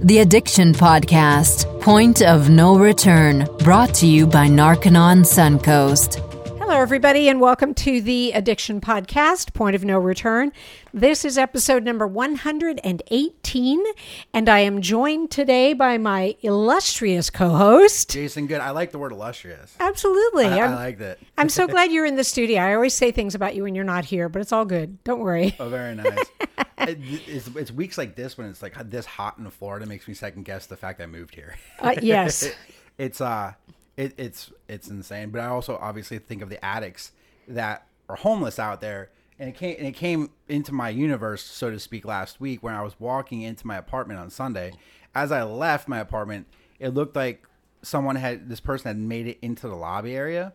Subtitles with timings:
[0.00, 6.33] The Addiction Podcast, Point of No Return, brought to you by Narconon Suncoast.
[6.66, 10.50] Hello, everybody, and welcome to the Addiction Podcast, Point of No Return.
[10.94, 13.84] This is episode number 118,
[14.32, 18.10] and I am joined today by my illustrious co host.
[18.10, 18.62] Jason, good.
[18.62, 19.76] I like the word illustrious.
[19.78, 20.46] Absolutely.
[20.46, 21.18] I, I like that.
[21.36, 22.62] I'm so glad you're in the studio.
[22.62, 25.04] I always say things about you when you're not here, but it's all good.
[25.04, 25.54] Don't worry.
[25.60, 26.16] Oh, very nice.
[26.78, 30.46] it's, it's weeks like this when it's like this hot in Florida makes me second
[30.46, 31.56] guess the fact I moved here.
[31.78, 32.54] Uh, yes.
[32.98, 33.52] it's uh,
[33.96, 35.30] it, it's it's insane.
[35.30, 37.12] But I also obviously think of the addicts
[37.48, 41.70] that are homeless out there, and it came and it came into my universe, so
[41.70, 44.72] to speak, last week when I was walking into my apartment on Sunday.
[45.14, 46.46] As I left my apartment,
[46.80, 47.46] it looked like
[47.82, 50.52] someone had this person had made it into the lobby area,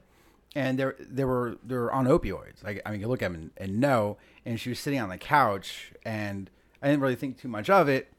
[0.55, 2.63] and they they were they were on opioids.
[2.63, 4.17] Like I mean, you look at them and, and know.
[4.45, 6.49] And she was sitting on the couch, and
[6.81, 8.11] I didn't really think too much of it.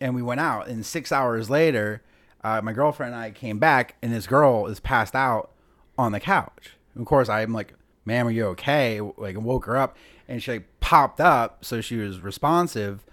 [0.00, 2.02] And we went out, and six hours later,
[2.42, 5.50] uh, my girlfriend and I came back, and this girl is passed out
[5.98, 6.76] on the couch.
[6.94, 7.74] And of course, I'm like,
[8.04, 9.96] "Ma'am, are you okay?" Like, woke her up,
[10.28, 13.04] and she like popped up, so she was responsive.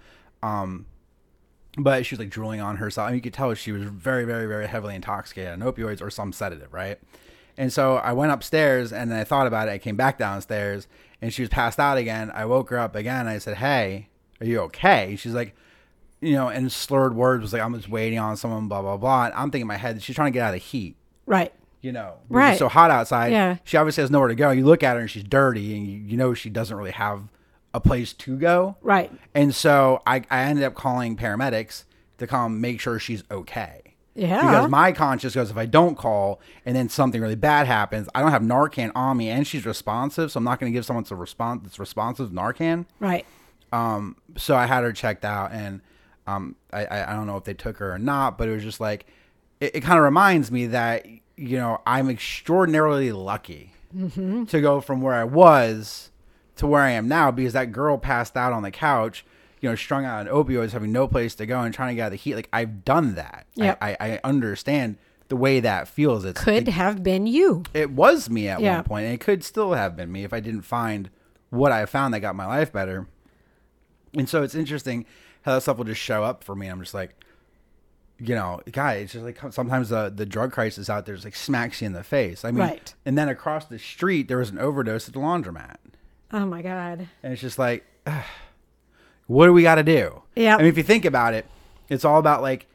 [0.42, 0.86] Um,
[1.76, 3.06] but she was like drooling on herself.
[3.06, 6.10] I mean, you could tell she was very, very, very heavily intoxicated on opioids or
[6.10, 6.98] some sedative, right?
[7.56, 9.72] And so I went upstairs and I thought about it.
[9.72, 10.86] I came back downstairs
[11.20, 12.30] and she was passed out again.
[12.32, 13.26] I woke her up again.
[13.26, 14.08] I said, Hey,
[14.40, 15.16] are you okay?
[15.16, 15.56] She's like,
[16.20, 19.26] you know, and slurred words was like, I'm just waiting on someone, blah, blah, blah.
[19.26, 21.52] And I'm thinking in my head, she's trying to get out of the heat, Right.
[21.80, 22.50] you know, Right.
[22.50, 23.32] It's so hot outside.
[23.32, 23.56] Yeah.
[23.64, 24.50] She obviously has nowhere to go.
[24.50, 27.22] You look at her and she's dirty and you, you know she doesn't really have
[27.74, 28.76] a place to go.
[28.82, 29.12] Right.
[29.34, 31.84] And so I, I ended up calling paramedics
[32.18, 33.82] to come make sure she's okay.
[34.16, 34.40] Yeah.
[34.40, 38.20] Because my conscience goes, if I don't call and then something really bad happens, I
[38.22, 41.04] don't have Narcan on me and she's responsive, so I'm not going to give someone
[41.04, 42.86] some response that's responsive Narcan.
[42.98, 43.24] right.
[43.70, 45.82] Um, so I had her checked out, and
[46.28, 48.80] um, I, I don't know if they took her or not, but it was just
[48.80, 49.06] like
[49.60, 53.72] it, it kind of reminds me that you know I'm extraordinarily lucky
[54.48, 56.10] to go from where I was
[56.56, 59.24] to where I am now because that girl passed out on the couch,
[59.60, 62.02] you know, strung out on opioids, having no place to go and trying to get
[62.02, 62.34] out of the heat.
[62.34, 63.46] Like I've done that.
[63.54, 63.78] Yep.
[63.80, 64.96] I, I, I understand
[65.28, 66.24] the way that feels.
[66.24, 67.62] It Could it, have been you.
[67.74, 68.76] it was me at Yeah.
[68.76, 71.10] one point, and it could still have been me if I didn't find
[71.50, 73.06] what I found that got my life better.
[74.14, 75.06] And so it's interesting
[75.48, 76.68] how that stuff will just show up for me.
[76.68, 77.14] I'm just like,
[78.20, 81.36] you know, guy, it's just like sometimes the the drug crisis out there just like
[81.36, 82.44] smacks you in the face.
[82.44, 82.94] I mean, Right.
[83.06, 85.76] and then across the street there was an overdose at the laundromat,
[86.32, 87.08] Oh, my God.
[87.22, 88.24] and it's just like, ugh,
[89.26, 90.22] what do we got to do?
[90.36, 90.54] Yeah.
[90.56, 91.46] I mean, if you think about it,
[91.88, 92.66] it's all about like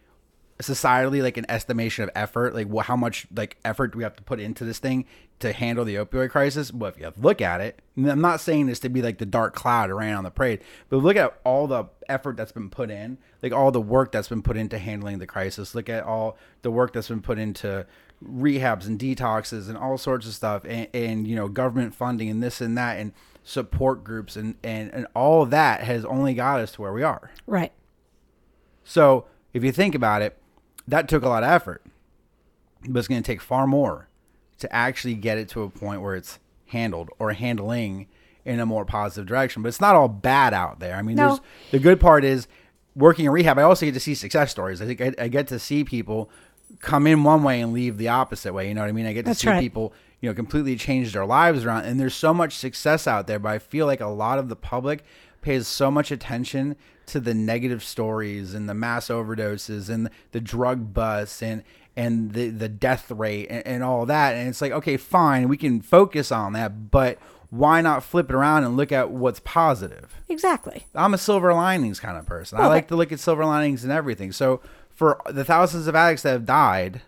[0.61, 4.23] societally like an estimation of effort like how much like effort do we have to
[4.23, 5.05] put into this thing
[5.39, 6.71] to handle the opioid crisis?
[6.71, 9.25] Well if you look at it and i'm not saying this to be like the
[9.25, 12.89] dark cloud around on the parade but look at all the effort that's been put
[12.89, 15.75] in like all the work that's been put into handling the crisis.
[15.75, 17.85] Look at all the work that's been put into
[18.25, 22.41] rehabs and detoxes and all sorts of stuff and, and you know government funding and
[22.41, 23.11] this and that and
[23.43, 27.31] support groups and, and and all that has only got us to where we are.
[27.45, 27.73] Right.
[28.83, 30.37] so if you think about it,
[30.87, 31.83] that took a lot of effort,
[32.87, 34.07] but it's going to take far more
[34.59, 38.07] to actually get it to a point where it's handled or handling
[38.45, 39.61] in a more positive direction.
[39.61, 40.95] But it's not all bad out there.
[40.95, 41.27] I mean, No.
[41.27, 41.39] there's
[41.71, 42.47] the good part is
[42.95, 43.57] working in rehab.
[43.57, 44.81] I also get to see success stories.
[44.81, 46.29] I think I, I get to see people
[46.79, 48.67] come in one way and leave the opposite way.
[48.67, 49.05] You know what I mean?
[49.05, 49.59] I get to That's see right.
[49.61, 53.39] people you know completely change their lives around, and there's so much success out there.
[53.39, 55.03] But I feel like a lot of the public
[55.43, 60.93] pays so much attention to the negative stories and the mass overdoses and the drug
[60.93, 61.63] bust and
[61.95, 64.35] and the the death rate and, and all that.
[64.35, 68.35] And it's like, okay, fine, we can focus on that, but why not flip it
[68.35, 70.15] around and look at what's positive?
[70.27, 70.87] Exactly.
[70.95, 72.59] I'm a silver linings kind of person.
[72.59, 74.31] I like to look at silver linings and everything.
[74.31, 74.59] So
[74.89, 77.01] for the thousands of addicts that have died,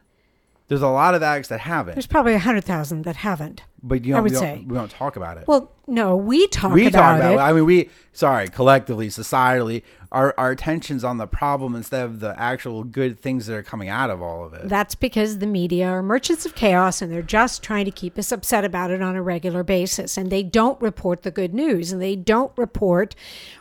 [0.67, 1.95] there's a lot of acts that haven't.
[1.95, 3.63] There's probably a 100,000 that haven't.
[3.83, 4.65] But you I don't, would we, don't, say.
[4.67, 5.47] we don't talk about it.
[5.47, 7.35] Well, no, we talk we about talk about it.
[7.35, 7.39] it.
[7.39, 12.33] I mean, we sorry, collectively, societally, our our attention's on the problem instead of the
[12.39, 14.67] actual good things that are coming out of all of it.
[14.67, 18.31] That's because the media are merchants of chaos and they're just trying to keep us
[18.31, 20.17] upset about it on a regular basis.
[20.17, 23.13] And they don't report the good news and they don't report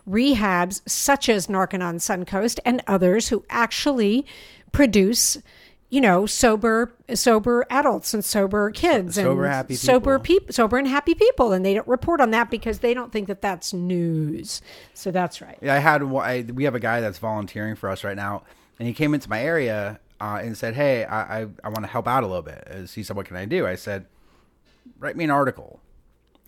[0.09, 4.25] rehabs such as Narconon Suncoast and others who actually
[4.73, 5.37] produce.
[5.95, 10.41] You know, sober, sober adults and sober kids Sober, and happy sober people.
[10.41, 13.29] people, sober and happy people, and they don't report on that because they don't think
[13.29, 14.61] that that's news.
[14.93, 15.57] So that's right.
[15.63, 18.43] Yeah, I had one- I, we have a guy that's volunteering for us right now,
[18.81, 21.87] and he came into my area uh, and said, "Hey, I I, I want to
[21.87, 24.07] help out a little bit." As he said, "What can I do?" I said,
[24.99, 25.79] "Write me an article."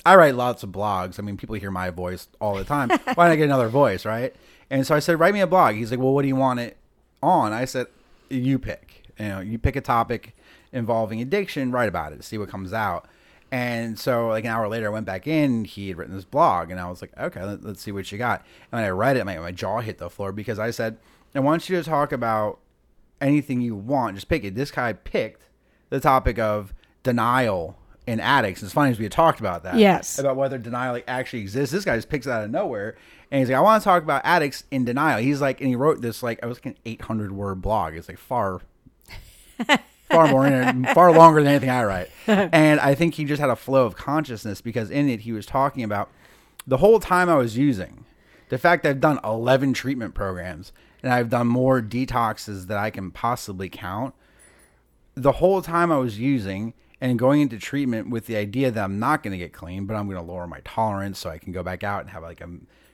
[0.04, 1.20] I write lots of blogs.
[1.20, 2.88] I mean, people hear my voice all the time.
[3.14, 4.34] Why not get another voice, right?
[4.70, 6.58] And so I said, "Write me a blog." He's like, "Well, what do you want
[6.58, 6.78] it
[7.22, 7.86] on, I said,
[8.28, 8.85] "You pick.
[9.18, 10.34] You know, you pick a topic
[10.72, 13.06] involving addiction, write about it, see what comes out."
[13.50, 15.64] And so, like an hour later, I went back in.
[15.64, 18.18] He had written this blog, and I was like, "Okay, let, us see what you
[18.18, 18.40] got."
[18.72, 20.98] And when I read it, my my jaw hit the floor because I said,
[21.34, 22.58] "I want you to talk about
[23.20, 24.16] anything you want.
[24.16, 25.42] Just pick it." This guy picked
[25.90, 28.62] the topic of denial in addicts.
[28.62, 29.76] It's funny as we had talked about that.
[29.76, 30.18] Yes.
[30.18, 31.72] About whether denial like, actually exists.
[31.72, 32.96] This guy just picks it out of nowhere.
[33.30, 35.20] And he's like, I want to talk about addicts in denial.
[35.20, 37.94] He's like, and he wrote this like, I was like an 800 word blog.
[37.94, 38.60] It's like far,
[40.08, 42.10] far more, in it, far longer than anything I write.
[42.26, 45.46] and I think he just had a flow of consciousness because in it, he was
[45.46, 46.10] talking about
[46.66, 48.04] the whole time I was using
[48.48, 50.72] the fact that I've done 11 treatment programs
[51.02, 54.14] and I've done more detoxes that I can possibly count.
[55.14, 58.98] The whole time I was using, and going into treatment with the idea that I'm
[58.98, 61.52] not going to get clean, but I'm going to lower my tolerance so I can
[61.52, 62.48] go back out and have like a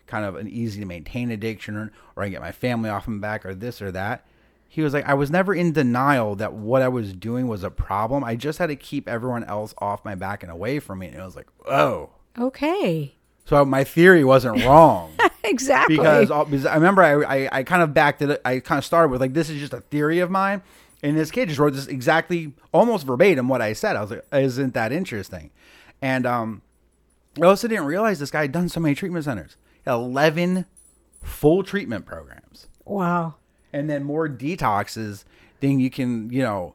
[0.06, 3.18] kind of an easy to maintain addiction or, or I get my family off my
[3.18, 4.26] back or this or that.
[4.72, 7.70] He was like, I was never in denial that what I was doing was a
[7.70, 8.24] problem.
[8.24, 11.08] I just had to keep everyone else off my back and away from me.
[11.08, 12.08] And I was like, oh.
[12.38, 13.14] Okay.
[13.44, 15.12] So my theory wasn't wrong.
[15.44, 15.98] exactly.
[15.98, 18.40] Because, because I remember I, I, I kind of backed it.
[18.46, 20.62] I kind of started with like, this is just a theory of mine.
[21.02, 23.96] And this kid just wrote this exactly, almost verbatim what I said.
[23.96, 25.50] I was like, isn't that interesting?
[26.00, 26.62] And um,
[27.38, 29.58] I also didn't realize this guy had done so many treatment centers.
[29.86, 30.64] 11
[31.22, 32.68] full treatment programs.
[32.86, 33.34] Wow.
[33.72, 35.24] And then more detoxes
[35.60, 36.74] than you can, you know,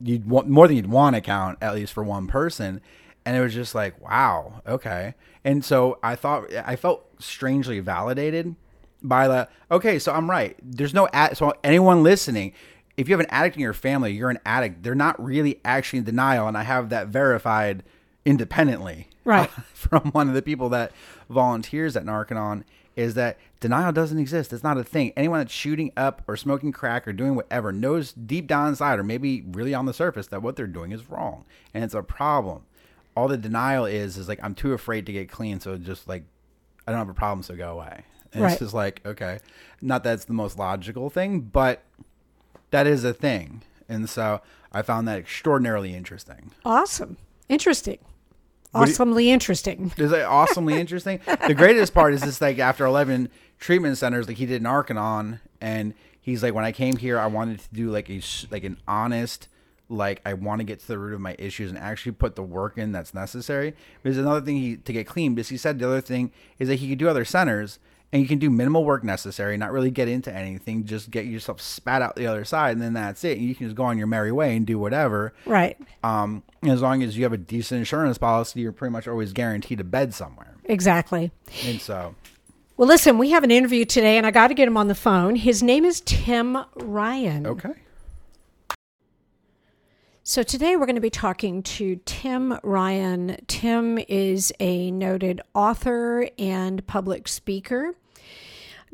[0.00, 2.80] you'd want more than you'd want to count, at least for one person.
[3.24, 5.14] And it was just like, wow, okay.
[5.44, 8.54] And so I thought, I felt strangely validated
[9.02, 10.56] by the, okay, so I'm right.
[10.62, 12.52] There's no, ad, so anyone listening,
[12.96, 14.82] if you have an addict in your family, you're an addict.
[14.82, 17.84] They're not really actually in denial, and I have that verified
[18.24, 20.92] independently, right, from one of the people that
[21.30, 22.64] volunteers at Narconon.
[22.96, 24.52] Is that denial doesn't exist?
[24.52, 25.12] It's not a thing.
[25.16, 29.04] Anyone that's shooting up or smoking crack or doing whatever knows deep down inside, or
[29.04, 31.44] maybe really on the surface, that what they're doing is wrong,
[31.74, 32.62] and it's a problem.
[33.16, 36.24] All the denial is is like I'm too afraid to get clean, so just like
[36.86, 38.04] I don't have a problem, so go away.
[38.32, 38.52] And right.
[38.52, 39.38] it's just like okay,
[39.80, 41.82] not that it's the most logical thing, but
[42.70, 43.62] that is a thing.
[43.88, 46.52] And so I found that extraordinarily interesting.
[46.64, 47.16] Awesome.
[47.48, 47.98] Interesting.
[48.74, 49.92] Awesomely interesting.
[49.96, 51.20] Is it awesomely interesting?
[51.46, 55.94] The greatest part is this like after 11 treatment centers, like he did Narconon and
[56.20, 58.20] he's like, when I came here, I wanted to do like a,
[58.50, 59.48] like an honest,
[59.88, 62.42] like I want to get to the root of my issues and actually put the
[62.42, 63.74] work in that's necessary.
[64.02, 66.76] There's another thing he, to get clean, because he said the other thing is that
[66.76, 67.78] he could do other centers
[68.12, 71.60] and you can do minimal work necessary, not really get into anything, just get yourself
[71.60, 73.36] spat out the other side, and then that's it.
[73.36, 75.34] And you can just go on your merry way and do whatever.
[75.44, 75.76] Right.
[76.02, 79.80] Um, as long as you have a decent insurance policy, you're pretty much always guaranteed
[79.80, 80.54] a bed somewhere.
[80.64, 81.32] Exactly.
[81.66, 82.14] And so.
[82.78, 84.94] Well, listen, we have an interview today, and I got to get him on the
[84.94, 85.34] phone.
[85.34, 87.44] His name is Tim Ryan.
[87.44, 87.72] Okay.
[90.22, 93.38] So, today we're going to be talking to Tim Ryan.
[93.48, 97.96] Tim is a noted author and public speaker.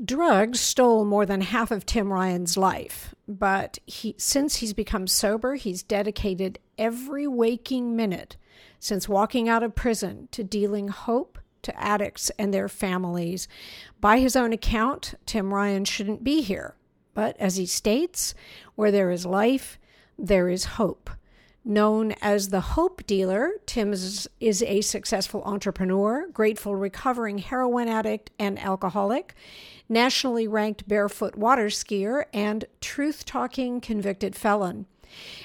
[0.02, 5.56] Drugs stole more than half of Tim Ryan's life, but he, since he's become sober,
[5.56, 8.38] he's dedicated every waking minute
[8.80, 13.48] since walking out of prison to dealing hope to addicts and their families.
[14.00, 16.76] By his own account, Tim Ryan shouldn't be here.
[17.14, 18.34] But as he states,
[18.74, 19.78] where there is life,
[20.18, 21.10] there is hope.
[21.64, 28.30] Known as the Hope Dealer, Tim is, is a successful entrepreneur, grateful recovering heroin addict
[28.38, 29.34] and alcoholic,
[29.88, 34.84] nationally ranked barefoot water skier, and truth talking convicted felon.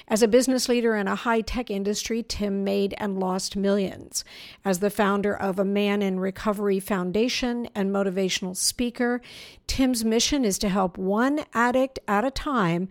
[0.08, 4.24] As a business leader in a high tech industry, Tim made and lost millions.
[4.64, 9.20] As the founder of a Man in Recovery Foundation and motivational speaker,
[9.66, 12.88] Tim's mission is to help one addict at a time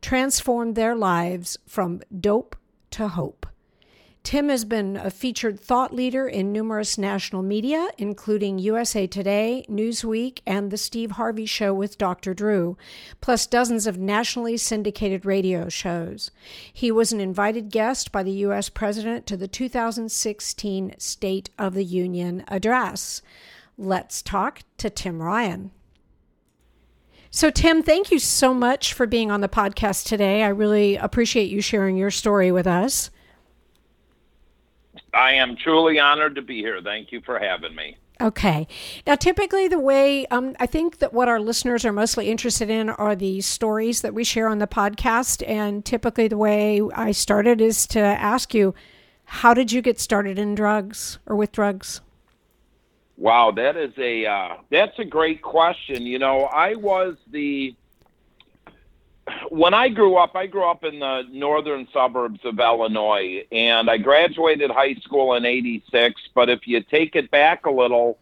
[0.00, 2.56] transform their lives from dope
[2.90, 3.46] to hope.
[4.22, 10.40] Tim has been a featured thought leader in numerous national media, including USA Today, Newsweek,
[10.46, 12.34] and The Steve Harvey Show with Dr.
[12.34, 12.76] Drew,
[13.20, 16.30] plus dozens of nationally syndicated radio shows.
[16.72, 18.68] He was an invited guest by the U.S.
[18.68, 23.22] President to the 2016 State of the Union address.
[23.78, 25.70] Let's talk to Tim Ryan.
[27.30, 30.42] So, Tim, thank you so much for being on the podcast today.
[30.42, 33.10] I really appreciate you sharing your story with us.
[35.18, 36.80] I am truly honored to be here.
[36.80, 37.96] Thank you for having me.
[38.20, 38.68] Okay.
[39.04, 42.88] Now, typically, the way um, I think that what our listeners are mostly interested in
[42.88, 45.42] are the stories that we share on the podcast.
[45.48, 48.76] And typically, the way I started is to ask you,
[49.24, 52.00] how did you get started in drugs or with drugs?
[53.16, 56.06] Wow, that is a uh, that's a great question.
[56.06, 57.74] You know, I was the
[59.50, 63.98] when I grew up, I grew up in the northern suburbs of Illinois, and I
[63.98, 66.20] graduated high school in '86.
[66.34, 68.18] But if you take it back a little,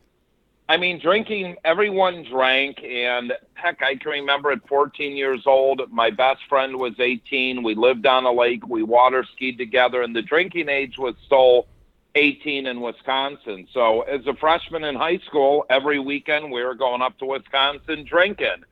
[0.68, 6.10] I mean, drinking, everyone drank, and heck, I can remember at 14 years old, my
[6.10, 7.62] best friend was 18.
[7.62, 11.66] We lived on a lake, we water skied together, and the drinking age was still
[12.16, 13.68] 18 in Wisconsin.
[13.72, 18.04] So, as a freshman in high school, every weekend we were going up to Wisconsin
[18.04, 18.64] drinking.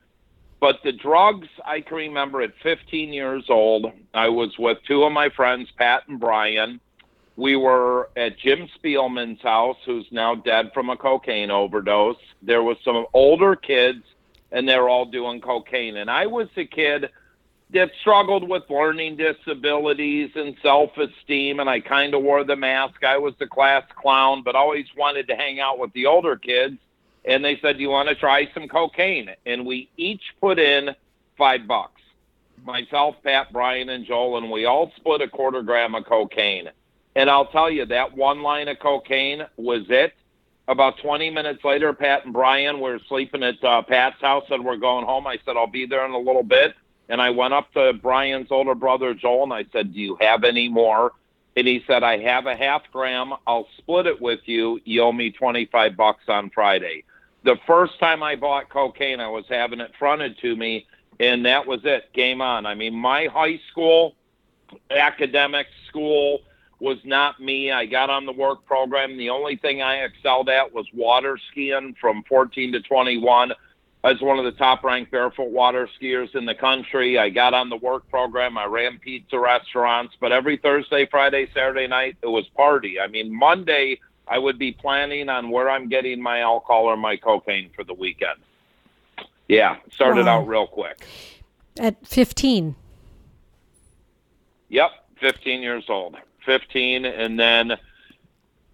[0.59, 5.11] But the drugs, I can remember at 15 years old, I was with two of
[5.11, 6.79] my friends, Pat and Brian.
[7.35, 12.15] We were at Jim Spielman's house, who's now dead from a cocaine overdose.
[12.41, 14.03] There was some older kids,
[14.51, 15.97] and they were all doing cocaine.
[15.97, 17.09] And I was a kid
[17.71, 23.03] that struggled with learning disabilities and self-esteem, and I kind of wore the mask.
[23.03, 26.77] I was the class clown, but always wanted to hang out with the older kids
[27.25, 30.95] and they said, "Do you want to try some cocaine?" And we each put in
[31.37, 32.01] five bucks.
[32.63, 36.69] Myself, Pat, Brian, and Joel, and we all split a quarter gram of cocaine.
[37.15, 40.13] And I'll tell you, that one line of cocaine was it.
[40.67, 44.77] About 20 minutes later, Pat and Brian were sleeping at uh, Pat's house and we're
[44.77, 45.27] going home.
[45.27, 46.73] I said, I'll be there in a little bit.
[47.07, 50.43] And I went up to Brian's older brother, Joel, and I said, Do you have
[50.43, 51.11] any more?
[51.55, 53.33] And he said, I have a half gram.
[53.45, 54.79] I'll split it with you.
[54.85, 57.03] You owe me 25 bucks on Friday
[57.45, 60.87] the first time I bought cocaine, I was having it fronted to me,
[61.19, 62.11] and that was it.
[62.13, 62.65] Game on.
[62.65, 64.15] I mean, my high school
[64.89, 66.41] academic school
[66.79, 67.71] was not me.
[67.71, 69.15] I got on the work program.
[69.15, 73.53] The only thing I excelled at was water skiing from 14 to 21.
[74.03, 77.17] I was one of the top ranked barefoot water skiers in the country.
[77.17, 78.57] I got on the work program.
[78.57, 82.99] I ran pizza restaurants, but every Thursday, Friday, Saturday night, it was party.
[82.99, 87.15] I mean, Monday, I would be planning on where I'm getting my alcohol or my
[87.15, 88.39] cocaine for the weekend.
[89.47, 90.39] Yeah, started wow.
[90.39, 91.05] out real quick.
[91.79, 92.75] At 15.
[94.69, 96.15] Yep, 15 years old.
[96.45, 97.77] 15 and then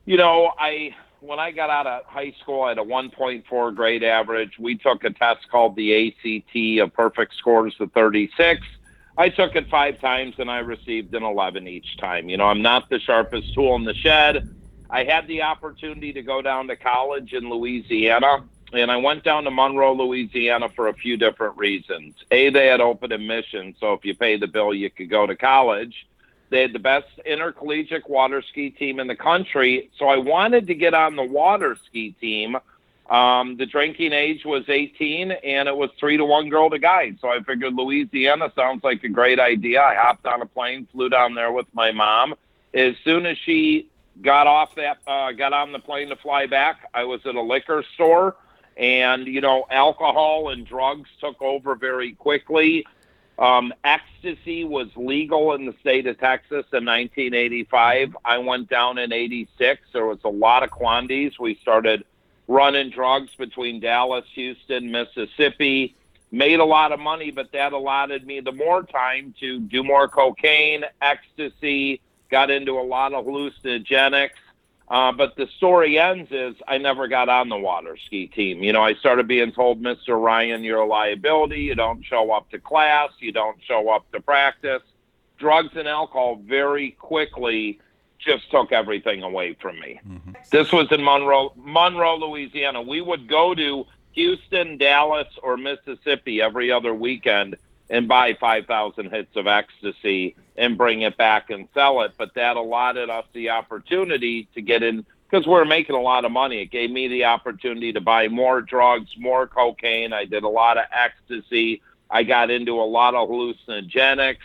[0.06, 4.04] you know, I when I got out of high school, I had a 1.4 grade
[4.04, 4.58] average.
[4.58, 8.62] We took a test called the ACT, a perfect scores of 36.
[9.18, 12.28] I took it five times and I received an 11 each time.
[12.28, 14.50] You know, I'm not the sharpest tool in the shed.
[14.92, 18.44] I had the opportunity to go down to college in Louisiana,
[18.74, 22.14] and I went down to Monroe, Louisiana for a few different reasons.
[22.30, 25.36] A, they had open admission, so if you pay the bill, you could go to
[25.36, 26.08] college.
[26.50, 30.76] They had the best intercollegiate water ski team in the country, so I wanted to
[30.76, 32.58] get on the water ski team.
[33.10, 37.14] Um, the drinking age was 18, and it was three to one girl to guy.
[37.22, 39.82] So I figured Louisiana sounds like a great idea.
[39.82, 42.36] I hopped on a plane, flew down there with my mom.
[42.74, 43.90] As soon as she
[44.22, 46.90] got off that, uh, got on the plane to fly back.
[46.94, 48.36] I was at a liquor store,
[48.78, 52.86] and you know, alcohol and drugs took over very quickly.
[53.40, 58.16] Um, ecstasy was legal in the state of Texas in 1985.
[58.24, 59.82] I went down in 86.
[59.94, 61.40] There was a lot of quantities.
[61.40, 62.06] We started
[62.48, 65.96] running drugs between Dallas, Houston, Mississippi.
[66.32, 70.08] Made a lot of money, but that allotted me the more time to do more
[70.08, 72.00] cocaine, ecstasy,
[72.32, 74.32] got into a lot of hallucinogenics.
[74.88, 78.62] Uh, but the story ends is I never got on the water ski team.
[78.62, 80.22] You know, I started being told, Mr.
[80.22, 81.62] Ryan, you're a liability.
[81.62, 83.12] You don't show up to class.
[83.20, 84.82] You don't show up to practice.
[85.38, 87.80] Drugs and alcohol very quickly
[88.20, 90.00] just took everything away from me.
[90.06, 90.32] Mm-hmm.
[90.52, 92.82] This was in Monroe, Monroe, Louisiana.
[92.82, 97.56] We would go to Houston, Dallas, or Mississippi every other weekend
[97.90, 102.12] and buy 5,000 hits of ecstasy and bring it back and sell it.
[102.20, 106.32] But that allotted us the opportunity to get in because we're making a lot of
[106.32, 106.62] money.
[106.62, 110.14] It gave me the opportunity to buy more drugs, more cocaine.
[110.14, 111.82] I did a lot of ecstasy.
[112.12, 114.38] I got into a lot of hallucinogenics.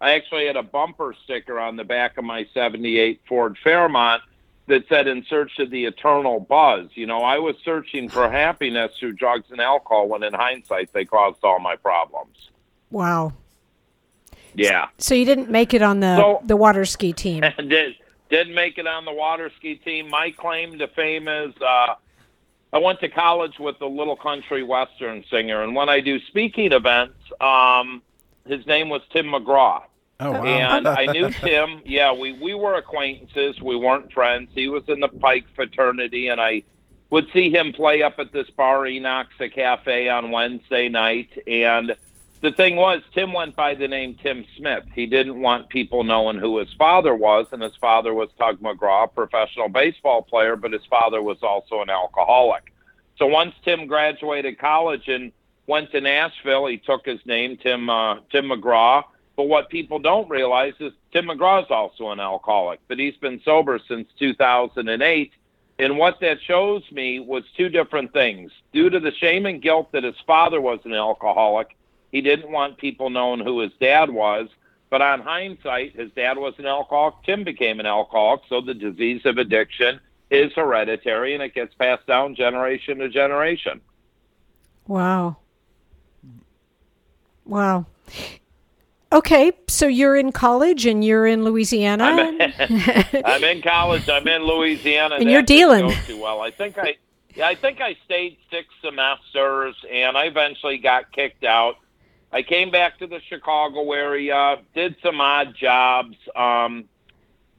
[0.00, 4.22] I actually had a bumper sticker on the back of my 78 Ford Fairmont
[4.68, 6.88] that said in search of the eternal buzz.
[6.94, 11.04] You know, I was searching for happiness through drugs and alcohol when in hindsight they
[11.04, 12.48] caused all my problems.
[12.90, 13.34] Wow.
[14.58, 14.88] Yeah.
[14.98, 17.44] So you didn't make it on the so, the water ski team.
[17.68, 17.94] did
[18.28, 20.10] didn't make it on the water ski team.
[20.10, 21.94] My claim to fame is uh,
[22.72, 26.72] I went to college with a little country western singer, and when I do speaking
[26.72, 28.02] events, um,
[28.46, 29.82] his name was Tim McGraw.
[30.20, 30.44] Oh, wow.
[30.44, 31.80] And I knew Tim.
[31.84, 33.60] Yeah, we we were acquaintances.
[33.62, 34.50] We weren't friends.
[34.54, 36.64] He was in the Pike fraternity, and I
[37.10, 41.96] would see him play up at this bar, Enoch's a Cafe, on Wednesday night, and
[42.40, 44.84] the thing was, Tim went by the name Tim Smith.
[44.94, 49.04] He didn't want people knowing who his father was, and his father was Tug McGraw,
[49.04, 52.72] a professional baseball player, but his father was also an alcoholic.
[53.16, 55.32] So once Tim graduated college and
[55.68, 56.66] went to Nashville.
[56.66, 59.04] He took his name, Tim uh, Tim McGraw.
[59.36, 63.40] But what people don't realize is Tim McGraw is also an alcoholic, but he's been
[63.44, 65.32] sober since 2008.
[65.78, 68.50] And what that shows me was two different things.
[68.72, 71.76] Due to the shame and guilt that his father was an alcoholic,
[72.12, 74.48] he didn't want people knowing who his dad was.
[74.90, 77.14] But on hindsight, his dad was an alcoholic.
[77.24, 78.40] Tim became an alcoholic.
[78.48, 80.00] So the disease of addiction
[80.30, 83.80] is hereditary and it gets passed down generation to generation.
[84.86, 85.36] Wow.
[87.44, 87.86] Wow.
[89.10, 92.04] Okay, so you're in college and you're in Louisiana.
[92.04, 92.52] I'm in,
[93.24, 94.08] I'm in college.
[94.08, 95.16] I'm in Louisiana.
[95.16, 95.94] And you're dealing.
[96.06, 96.96] Too well, I think I,
[97.34, 101.76] yeah, I think I stayed six semesters, and I eventually got kicked out.
[102.32, 106.16] I came back to the Chicago area, did some odd jobs.
[106.36, 106.84] Um,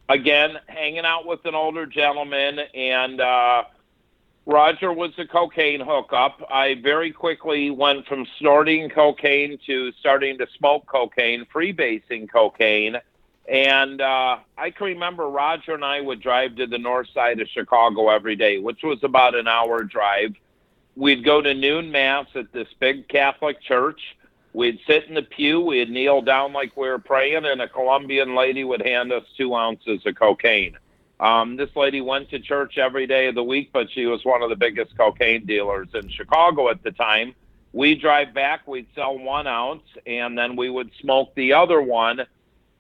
[0.07, 3.63] again, hanging out with an older gentleman, and uh,
[4.45, 6.41] Roger was a cocaine hookup.
[6.51, 12.97] I very quickly went from snorting cocaine to starting to smoke cocaine, freebasing cocaine.
[13.47, 17.47] And uh, I can remember Roger and I would drive to the north side of
[17.47, 20.35] Chicago every day, which was about an hour drive.
[20.95, 23.99] We'd go to noon mass at this big Catholic church.
[24.53, 28.35] We'd sit in the pew, we'd kneel down like we were praying, and a Colombian
[28.35, 30.77] lady would hand us two ounces of cocaine.
[31.19, 34.41] Um, this lady went to church every day of the week, but she was one
[34.41, 37.35] of the biggest cocaine dealers in Chicago at the time.
[37.73, 42.25] We drive back, we'd sell one ounce, and then we would smoke the other one.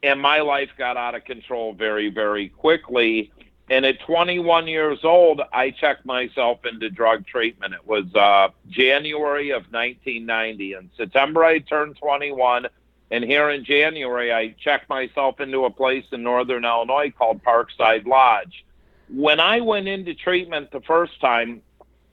[0.01, 3.31] And my life got out of control very, very quickly.
[3.69, 7.73] And at 21 years old, I checked myself into drug treatment.
[7.73, 10.73] It was uh, January of 1990.
[10.73, 12.67] In September, I turned 21.
[13.11, 18.05] And here in January, I checked myself into a place in northern Illinois called Parkside
[18.05, 18.65] Lodge.
[19.07, 21.61] When I went into treatment the first time,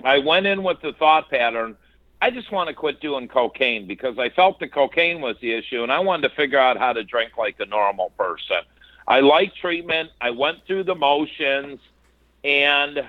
[0.04, 1.76] I went in with the thought pattern
[2.20, 5.82] I just want to quit doing cocaine because I felt the cocaine was the issue
[5.82, 8.56] and I wanted to figure out how to drink like a normal person.
[9.06, 10.10] I like treatment.
[10.20, 11.80] I went through the motions
[12.44, 13.04] and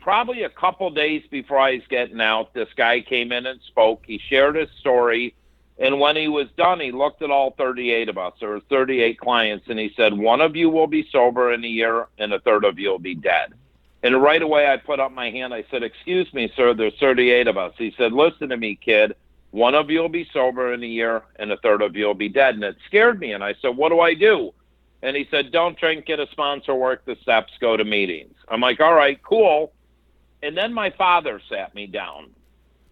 [0.00, 4.04] probably a couple days before I was getting out, this guy came in and spoke.
[4.06, 5.34] He shared his story
[5.78, 8.34] and when he was done, he looked at all 38 of us.
[8.40, 11.68] There were 38 clients, and he said, One of you will be sober in a
[11.68, 13.54] year, and a third of you will be dead.
[14.02, 15.54] And right away, I put up my hand.
[15.54, 17.74] I said, Excuse me, sir, there's 38 of us.
[17.78, 19.14] He said, Listen to me, kid.
[19.52, 22.14] One of you will be sober in a year, and a third of you will
[22.14, 22.56] be dead.
[22.56, 23.32] And it scared me.
[23.32, 24.52] And I said, What do I do?
[25.02, 28.34] And he said, Don't drink, get a sponsor, work the steps, go to meetings.
[28.48, 29.72] I'm like, All right, cool.
[30.42, 32.30] And then my father sat me down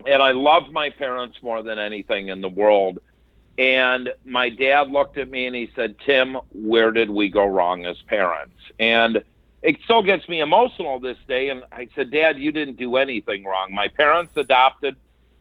[0.06, 2.98] and I love my parents more than anything in the world.
[3.58, 7.86] And my dad looked at me and he said, Tim, where did we go wrong
[7.86, 8.56] as parents?
[8.78, 9.22] And
[9.62, 11.48] it still gets me emotional this day.
[11.48, 13.72] And I said, Dad, you didn't do anything wrong.
[13.72, 14.96] My parents adopted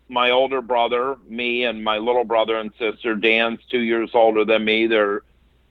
[0.08, 3.15] my older brother, me, and my little brother and sister.
[3.15, 4.88] Dan's two years older than me.
[4.88, 5.23] They're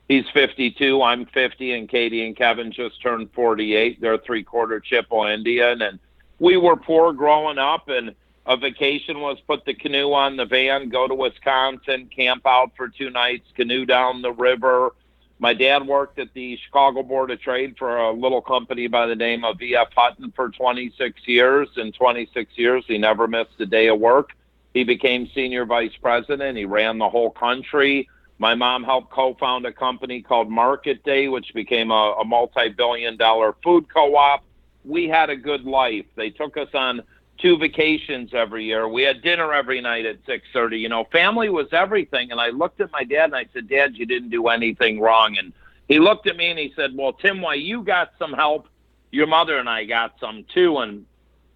[0.07, 4.01] he's 52, I'm 50, and Katie and Kevin just turned 48.
[4.01, 5.99] They're three quarter Chippewa Indian, and
[6.39, 8.15] we were poor growing up, and
[8.45, 12.87] a vacation was put the canoe on the van, go to Wisconsin, camp out for
[12.87, 14.91] two nights, canoe down the river.
[15.39, 19.15] My dad worked at the Chicago Board of Trade for a little company by the
[19.15, 21.67] name of EF Hutton for 26 years.
[21.75, 24.29] In 26 years, he never missed a day of work.
[24.73, 26.57] He became senior vice president.
[26.57, 28.07] He ran the whole country.
[28.37, 33.55] My mom helped co-found a company called Market Day, which became a, a multi-billion dollar
[33.63, 34.43] food co-op.
[34.83, 36.05] We had a good life.
[36.15, 37.01] They took us on
[37.37, 38.87] two vacations every year.
[38.87, 40.79] We had dinner every night at 6:30.
[40.79, 42.31] You know, family was everything.
[42.31, 45.37] And I looked at my dad and I said, "Dad, you didn't do anything wrong."
[45.37, 45.53] And
[45.87, 48.67] he looked at me and he said, "Well, Tim, why you got some help,
[49.11, 51.05] your mother and I got some too." And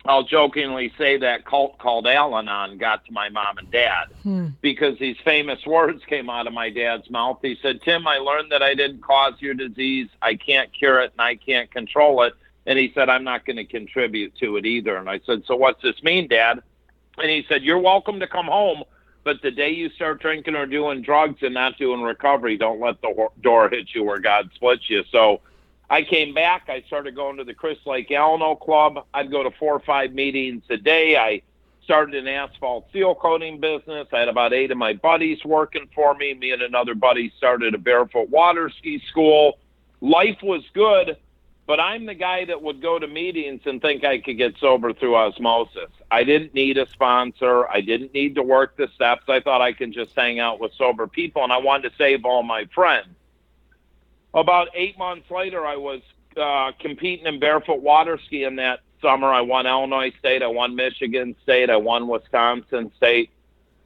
[0.06, 4.48] I'll jokingly say that cult called Al-Anon got to my mom and dad hmm.
[4.62, 7.40] because these famous words came out of my dad's mouth.
[7.42, 10.08] He said, Tim, I learned that I didn't cause your disease.
[10.22, 12.34] I can't cure it and I can't control it.
[12.66, 14.96] And he said, I'm not going to contribute to it either.
[14.98, 16.62] And I said, So what's this mean, Dad?
[17.18, 18.84] And he said, You're welcome to come home,
[19.24, 23.02] but the day you start drinking or doing drugs and not doing recovery, don't let
[23.02, 25.04] the door hit you where God splits you.
[25.12, 25.42] So
[25.90, 26.70] I came back.
[26.70, 29.06] I started going to the Crystal Lake Alano Club.
[29.14, 31.18] I'd go to four or five meetings a day.
[31.18, 31.42] I
[31.84, 34.08] started an asphalt seal coating business.
[34.14, 36.34] I had about eight of my buddies working for me.
[36.36, 39.58] Me and another buddy started a barefoot water ski school.
[40.02, 41.18] Life was good
[41.70, 44.92] but I'm the guy that would go to meetings and think I could get sober
[44.92, 45.92] through osmosis.
[46.10, 47.68] I didn't need a sponsor.
[47.68, 49.26] I didn't need to work the steps.
[49.28, 52.26] I thought I could just hang out with sober people, and I wanted to save
[52.26, 53.10] all my friends.
[54.34, 56.02] About eight months later, I was
[56.38, 59.28] uh, competing in barefoot water skiing that summer.
[59.28, 63.32] I won Illinois State, I won Michigan State, I won Wisconsin State.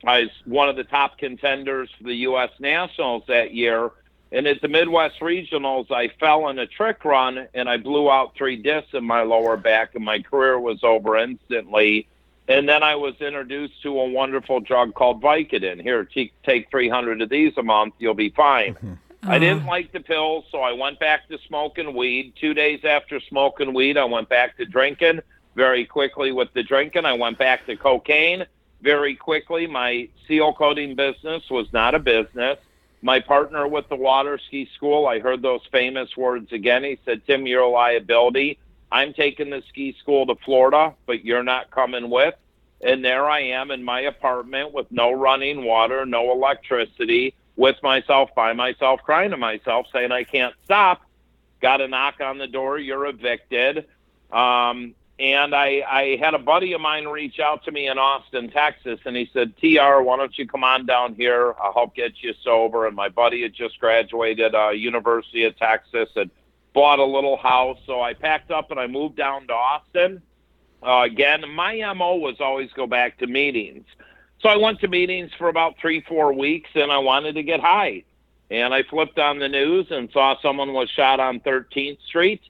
[0.05, 2.49] I was one of the top contenders for the U.S.
[2.59, 3.91] Nationals that year.
[4.33, 8.33] And at the Midwest Regionals, I fell in a trick run and I blew out
[8.35, 12.07] three discs in my lower back, and my career was over instantly.
[12.47, 15.81] And then I was introduced to a wonderful drug called Vicodin.
[15.81, 16.03] Here,
[16.43, 18.73] take 300 of these a month, you'll be fine.
[18.73, 18.93] Mm-hmm.
[19.25, 19.67] I didn't uh.
[19.67, 22.33] like the pills, so I went back to smoking weed.
[22.39, 25.21] Two days after smoking weed, I went back to drinking.
[25.55, 28.45] Very quickly with the drinking, I went back to cocaine.
[28.81, 32.57] Very quickly, my seal coating business was not a business.
[33.01, 36.83] My partner with the water ski school, I heard those famous words again.
[36.83, 38.57] He said, Tim, you're a liability.
[38.91, 42.35] I'm taking the ski school to Florida, but you're not coming with.
[42.81, 48.29] And there I am in my apartment with no running water, no electricity with myself,
[48.35, 51.01] by myself, crying to myself, saying, I can't stop.
[51.61, 53.85] Got a knock on the door, you're evicted.
[54.31, 58.49] Um, and I, I had a buddy of mine reach out to me in Austin,
[58.49, 61.53] Texas, and he said, TR, why don't you come on down here?
[61.61, 62.87] I'll help get you sober.
[62.87, 66.31] And my buddy had just graduated uh, University of Texas and
[66.73, 67.77] bought a little house.
[67.85, 70.21] So I packed up and I moved down to Austin.
[70.81, 73.85] Uh, again, my MO was always go back to meetings.
[74.43, 77.61] So I went to meetings for about three, four weeks, and I wanted to get
[77.61, 78.03] high.
[78.51, 82.41] And I flipped on the news and saw someone was shot on 13th Street.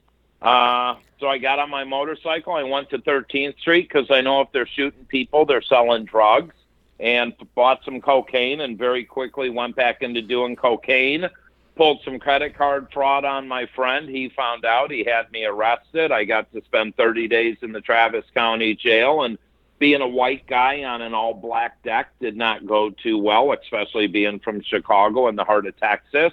[0.42, 2.52] Uh, so I got on my motorcycle.
[2.52, 6.54] I went to 13th Street because I know if they're shooting people, they're selling drugs.
[6.98, 11.28] And bought some cocaine, and very quickly went back into doing cocaine.
[11.76, 14.08] Pulled some credit card fraud on my friend.
[14.08, 14.90] He found out.
[14.90, 16.12] He had me arrested.
[16.12, 19.38] I got to spend 30 days in the Travis County jail, and
[19.78, 24.06] being a white guy on an all black deck did not go too well, especially
[24.06, 26.32] being from Chicago in the heart of Texas.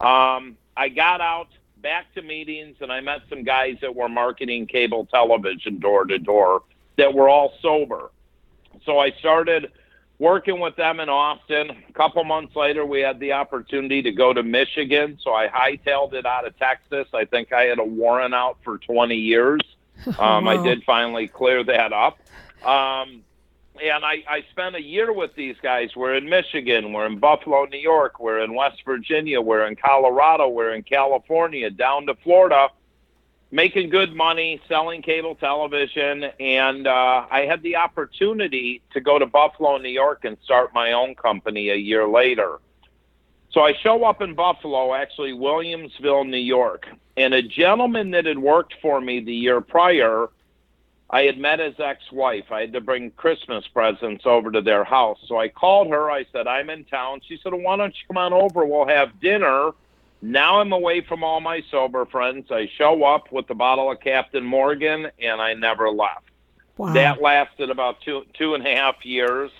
[0.00, 1.48] Um, I got out
[1.82, 6.18] back to meetings and I met some guys that were marketing cable television door to
[6.18, 6.62] door
[6.96, 8.10] that were all sober.
[8.84, 9.72] So I started
[10.18, 11.70] working with them in Austin.
[11.88, 15.18] A couple months later, we had the opportunity to go to Michigan.
[15.22, 17.06] So I hightailed it out of Texas.
[17.14, 19.60] I think I had a warrant out for 20 years.
[20.16, 22.20] Um, I did finally clear that up.
[22.64, 23.22] Um,
[23.82, 25.90] and I, I spent a year with these guys.
[25.94, 30.48] We're in Michigan, we're in Buffalo, New York, we're in West Virginia, we're in Colorado,
[30.48, 32.68] we're in California, down to Florida,
[33.50, 36.24] making good money, selling cable television.
[36.40, 40.92] And uh, I had the opportunity to go to Buffalo, New York, and start my
[40.92, 42.58] own company a year later.
[43.50, 48.38] So I show up in Buffalo, actually Williamsville, New York, and a gentleman that had
[48.38, 50.28] worked for me the year prior
[51.10, 52.50] I had met his ex-wife.
[52.50, 55.18] I had to bring Christmas presents over to their house.
[55.26, 56.10] So I called her.
[56.10, 57.20] I said, I'm in town.
[57.26, 58.66] She said, well, why don't you come on over?
[58.66, 59.70] We'll have dinner.
[60.20, 62.50] Now I'm away from all my sober friends.
[62.50, 66.24] I show up with a bottle of Captain Morgan, and I never left.
[66.76, 66.92] Wow.
[66.92, 69.50] That lasted about two two and a half years.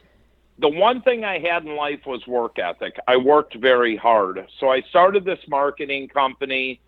[0.58, 2.98] The one thing I had in life was work ethic.
[3.06, 4.44] I worked very hard.
[4.58, 6.80] So I started this marketing company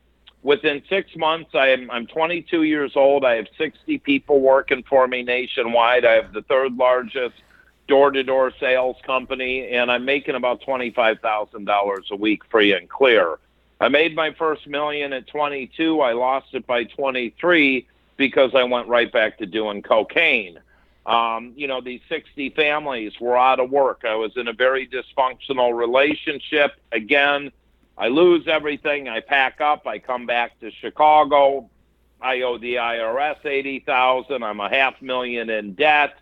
[0.42, 3.24] within six months, I'm, I'm 22 years old.
[3.24, 6.05] I have 60 people working for me nationwide.
[6.05, 7.37] I have the third largest
[7.88, 13.38] door to door sales company, and I'm making about $25,000 a week free and clear.
[13.81, 16.00] I made my first million at 22.
[16.00, 20.61] I lost it by 23 because I went right back to doing cocaine.
[21.07, 24.03] Um, you know, these 60 families were out of work.
[24.07, 26.72] I was in a very dysfunctional relationship.
[26.92, 27.50] Again,
[28.00, 29.08] I lose everything.
[29.10, 29.86] I pack up.
[29.86, 31.68] I come back to Chicago.
[32.18, 34.42] I owe the IRS eighty thousand.
[34.42, 36.14] I'm a half million in debt,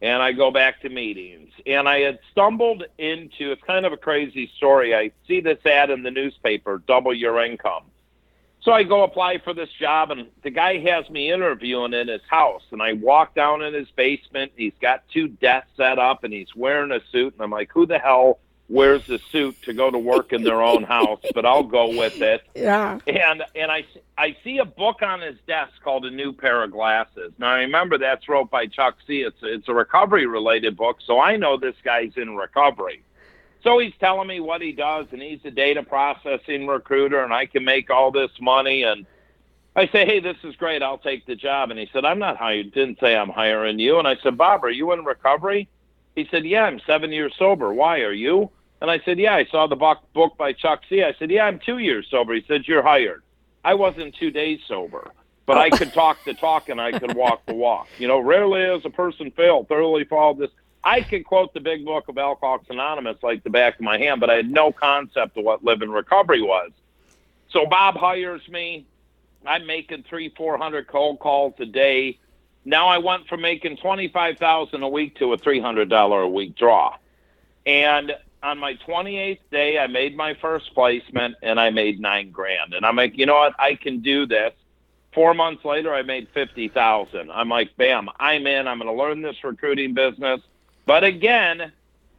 [0.00, 1.52] and I go back to meetings.
[1.66, 3.52] And I had stumbled into.
[3.52, 4.94] It's kind of a crazy story.
[4.96, 7.84] I see this ad in the newspaper: double your income.
[8.62, 12.22] So I go apply for this job, and the guy has me interviewing in his
[12.30, 12.62] house.
[12.70, 14.52] And I walk down in his basement.
[14.56, 17.34] He's got two desks set up, and he's wearing a suit.
[17.34, 20.62] And I'm like, "Who the hell wears the suit to go to work in their
[20.62, 22.42] own house, but I'll go with it.
[22.54, 22.98] Yeah.
[23.06, 23.84] And and I
[24.16, 27.32] I see a book on his desk called A New Pair of Glasses.
[27.38, 29.22] Now I remember that's wrote by Chuck C.
[29.22, 33.02] It's it's a recovery related book, so I know this guy's in recovery.
[33.62, 37.46] So he's telling me what he does, and he's a data processing recruiter, and I
[37.46, 38.82] can make all this money.
[38.82, 39.06] And
[39.76, 40.82] I say, hey, this is great.
[40.82, 41.70] I'll take the job.
[41.70, 42.72] And he said, I'm not hired.
[42.72, 43.98] Didn't say I'm hiring you.
[43.98, 45.68] And I said, Bob, are you in recovery?
[46.14, 47.72] He said, yeah, I'm seven years sober.
[47.72, 48.50] Why are you?
[48.82, 51.04] And I said, Yeah, I saw the book by Chuck C.
[51.04, 52.34] I said, Yeah, I'm two years sober.
[52.34, 53.22] He said, You're hired.
[53.64, 55.12] I wasn't two days sober,
[55.46, 57.86] but I could talk the talk and I could walk the walk.
[58.00, 60.50] You know, rarely has a person failed, thoroughly followed this.
[60.82, 64.20] I could quote the big book of Alcoholics Anonymous like the back of my hand,
[64.20, 66.72] but I had no concept of what living recovery was.
[67.50, 68.84] So Bob hires me.
[69.46, 72.18] I'm making three, four hundred cold calls a day.
[72.64, 76.20] Now I went from making twenty five thousand a week to a three hundred dollar
[76.22, 76.96] a week draw.
[77.66, 82.74] And on my 28th day, I made my first placement and I made nine grand.
[82.74, 83.54] And I'm like, you know what?
[83.58, 84.52] I can do this.
[85.14, 87.30] Four months later, I made 50,000.
[87.30, 88.66] I'm like, bam, I'm in.
[88.66, 90.40] I'm going to learn this recruiting business.
[90.86, 91.70] But again,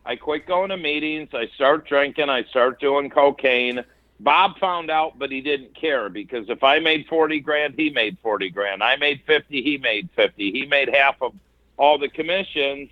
[0.06, 1.30] I quit going to meetings.
[1.34, 2.30] I start drinking.
[2.30, 3.84] I start doing cocaine.
[4.20, 8.18] Bob found out, but he didn't care because if I made 40 grand, he made
[8.22, 8.84] 40 grand.
[8.84, 10.52] I made 50, he made 50.
[10.52, 11.34] He made half of
[11.78, 12.90] all the commissions.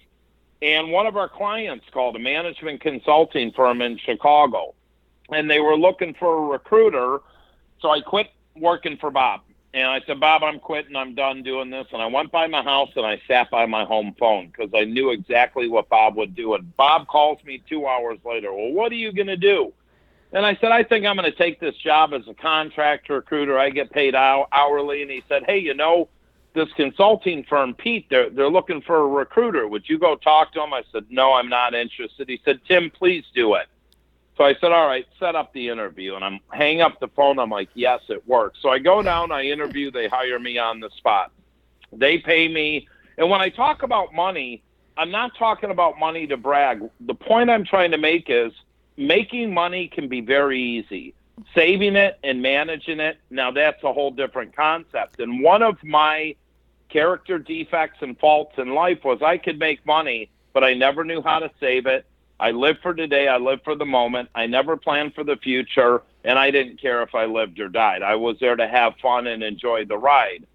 [0.62, 4.76] And one of our clients called a management consulting firm in Chicago,
[5.30, 7.20] and they were looking for a recruiter.
[7.80, 9.42] So I quit working for Bob.
[9.74, 10.96] And I said, Bob, I'm quitting.
[10.96, 11.88] I'm done doing this.
[11.94, 14.84] And I went by my house and I sat by my home phone because I
[14.84, 16.56] knew exactly what Bob would do.
[16.56, 18.54] And Bob calls me two hours later.
[18.54, 19.72] Well, what are you going to do?
[20.34, 23.60] And I said, I think I'm going to take this job as a contract recruiter.
[23.60, 25.02] I get paid hourly.
[25.02, 26.08] And he said, Hey, you know,
[26.54, 29.67] this consulting firm, Pete, they're, they're looking for a recruiter.
[29.67, 30.74] Would you go talk to him?
[30.74, 32.30] I said, No, I'm not interested.
[32.30, 33.67] He said, Tim, please do it.
[34.38, 36.15] So I said, All right, set up the interview.
[36.15, 37.38] And I'm hang up the phone.
[37.38, 38.60] I'm like, Yes, it works.
[38.62, 41.32] So I go down, I interview, they hire me on the spot.
[41.91, 42.88] They pay me.
[43.17, 44.63] And when I talk about money,
[44.98, 46.89] I'm not talking about money to brag.
[47.02, 48.54] The point I'm trying to make is
[48.98, 51.14] making money can be very easy.
[51.56, 55.20] Saving it and managing it, now that's a whole different concept.
[55.20, 56.36] And one of my
[56.90, 61.22] character defects and faults in life was I could make money, but I never knew
[61.22, 62.06] how to save it.
[62.40, 64.30] I lived for today, I lived for the moment.
[64.36, 68.02] I never planned for the future, and I didn't care if I lived or died.
[68.02, 70.46] I was there to have fun and enjoy the ride.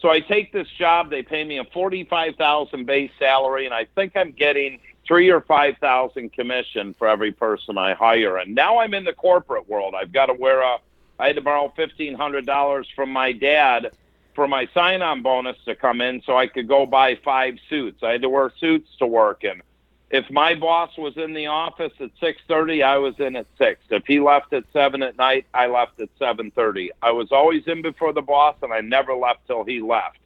[0.00, 4.16] So I take this job, they pay me a 45,000 base salary and I think
[4.16, 8.36] I'm getting three or five thousand commission for every person I hire.
[8.38, 9.94] And now I'm in the corporate world.
[9.94, 10.78] I've got to wear a.
[11.18, 13.92] I had to borrow fifteen hundred dollars from my dad
[14.34, 18.02] for my sign-on bonus to come in, so I could go buy five suits.
[18.02, 19.62] I had to wear suits to work in.
[20.10, 23.80] If my boss was in the office at six thirty, I was in at six.
[23.90, 26.90] If he left at seven at night, I left at seven thirty.
[27.02, 30.18] I was always in before the boss, and I never left till he left.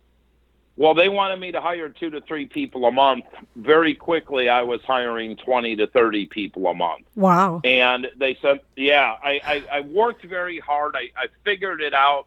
[0.76, 3.26] Well, they wanted me to hire two to three people a month.
[3.56, 7.04] Very quickly, I was hiring 20 to 30 people a month.
[7.16, 7.60] Wow.
[7.64, 10.94] And they said, yeah, I, I, I worked very hard.
[10.96, 12.26] I, I figured it out.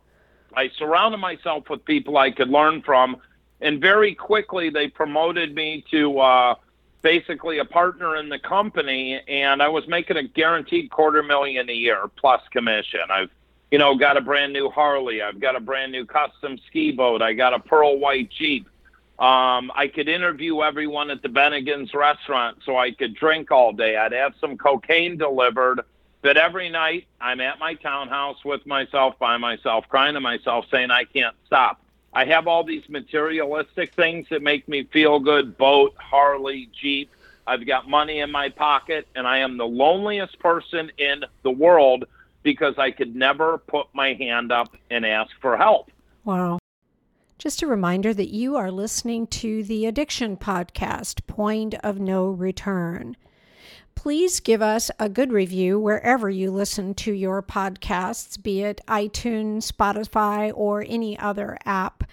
[0.55, 3.17] I surrounded myself with people I could learn from.
[3.59, 6.55] And very quickly, they promoted me to uh,
[7.01, 9.21] basically a partner in the company.
[9.27, 13.01] And I was making a guaranteed quarter million a year plus commission.
[13.09, 13.31] I've
[13.73, 15.23] you know, got a brand new Harley.
[15.23, 17.23] I've got a brand new custom ski boat.
[17.23, 18.67] I got a pearl white Jeep.
[19.17, 23.97] Um, I could interview everyone at the Bennigan's restaurant so I could drink all day.
[23.97, 25.81] I'd have some cocaine delivered.
[26.21, 30.91] But every night I'm at my townhouse with myself, by myself, crying to myself, saying,
[30.91, 31.81] I can't stop.
[32.13, 37.09] I have all these materialistic things that make me feel good boat, Harley, Jeep.
[37.47, 42.05] I've got money in my pocket, and I am the loneliest person in the world
[42.43, 45.89] because I could never put my hand up and ask for help.
[46.23, 46.59] Wow.
[47.37, 53.17] Just a reminder that you are listening to the Addiction Podcast, Point of No Return.
[53.95, 59.71] Please give us a good review wherever you listen to your podcasts, be it iTunes,
[59.71, 62.03] Spotify, or any other app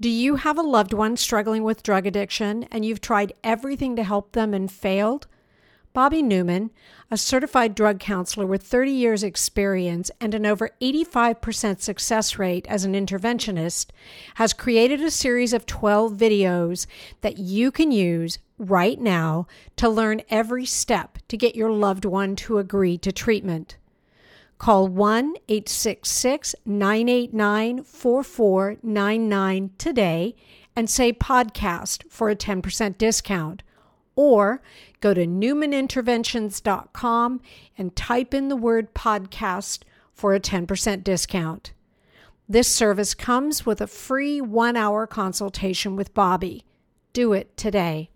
[0.00, 4.02] Do you have a loved one struggling with drug addiction and you've tried everything to
[4.02, 5.26] help them and failed?
[5.94, 6.72] Bobby Newman,
[7.08, 12.84] a certified drug counselor with 30 years' experience and an over 85% success rate as
[12.84, 13.90] an interventionist,
[14.34, 16.86] has created a series of 12 videos
[17.20, 22.34] that you can use right now to learn every step to get your loved one
[22.34, 23.76] to agree to treatment.
[24.58, 30.34] Call 1 866 989 4499 today
[30.74, 33.62] and say podcast for a 10% discount
[34.16, 34.62] or
[35.04, 37.40] go to newmaninterventions.com
[37.76, 39.82] and type in the word podcast
[40.14, 41.74] for a 10% discount.
[42.48, 46.64] This service comes with a free one hour consultation with Bobby.
[47.12, 48.08] Do it today.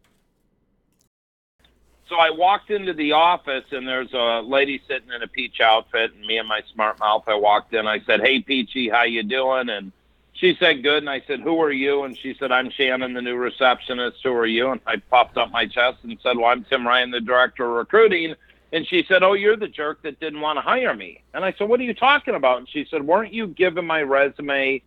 [2.09, 6.15] So I walked into the office and there's a lady sitting in a peach outfit
[6.15, 7.87] and me and my smart mouth I walked in.
[7.87, 9.93] I said, "Hey Peachy, how you doing?" And
[10.39, 13.23] she said, "Good." And I said, "Who are you?" And she said, "I'm Shannon, the
[13.23, 14.19] new receptionist.
[14.23, 17.11] Who are you?" And I popped up my chest and said, "Well, I'm Tim Ryan,
[17.11, 18.35] the director of recruiting."
[18.73, 21.53] And she said, "Oh, you're the jerk that didn't want to hire me." And I
[21.53, 24.83] said, "What are you talking about?" And she said, "Weren't you given my resume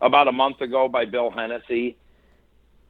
[0.00, 1.96] about a month ago by Bill Hennessy?"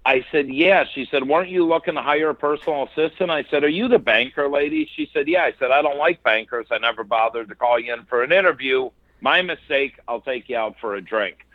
[0.04, 3.62] I said, "Yeah." She said, "Weren't you looking to hire a personal assistant?" I said,
[3.62, 6.66] "Are you the banker lady?" She said, "Yeah." I said, "I don't like bankers.
[6.72, 8.90] I never bothered to call you in for an interview.
[9.20, 10.00] My mistake.
[10.08, 11.46] I'll take you out for a drink."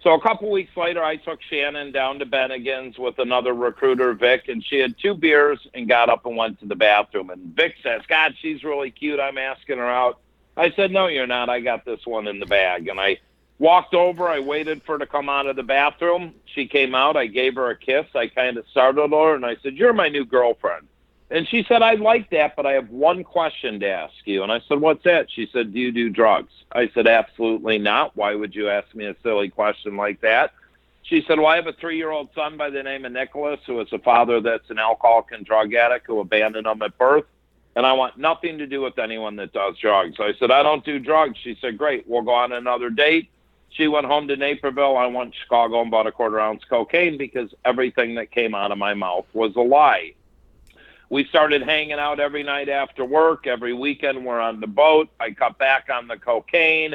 [0.00, 4.48] So a couple weeks later, I took Shannon down to Bennigan's with another recruiter, Vic,
[4.48, 7.30] and she had two beers and got up and went to the bathroom.
[7.30, 9.18] And Vic says, God, she's really cute.
[9.18, 10.20] I'm asking her out.
[10.56, 11.48] I said, No, you're not.
[11.48, 12.88] I got this one in the bag.
[12.88, 13.18] And I
[13.58, 14.28] walked over.
[14.28, 16.34] I waited for her to come out of the bathroom.
[16.46, 17.16] She came out.
[17.16, 18.06] I gave her a kiss.
[18.14, 20.86] I kind of startled her, and I said, You're my new girlfriend.
[21.30, 24.42] And she said, I like that, but I have one question to ask you.
[24.42, 25.30] And I said, What's that?
[25.30, 26.52] She said, Do you do drugs?
[26.72, 28.16] I said, Absolutely not.
[28.16, 30.52] Why would you ask me a silly question like that?
[31.02, 33.60] She said, Well, I have a three year old son by the name of Nicholas
[33.66, 37.24] who is a father that's an alcoholic and drug addict who abandoned him at birth.
[37.76, 40.16] And I want nothing to do with anyone that does drugs.
[40.18, 41.38] I said, I don't do drugs.
[41.42, 43.28] She said, Great, we'll go on another date.
[43.70, 44.96] She went home to Naperville.
[44.96, 48.72] I went to Chicago and bought a quarter ounce cocaine because everything that came out
[48.72, 50.14] of my mouth was a lie
[51.10, 53.46] we started hanging out every night after work.
[53.46, 55.08] Every weekend we're on the boat.
[55.18, 56.94] I cut back on the cocaine.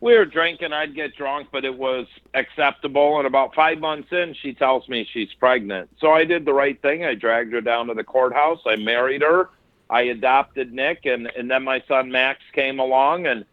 [0.00, 0.72] We were drinking.
[0.72, 3.18] I'd get drunk, but it was acceptable.
[3.18, 5.90] And about five months in, she tells me she's pregnant.
[5.98, 7.04] So I did the right thing.
[7.04, 8.60] I dragged her down to the courthouse.
[8.64, 9.50] I married her.
[9.90, 13.44] I adopted Nick, and and then my son Max came along, and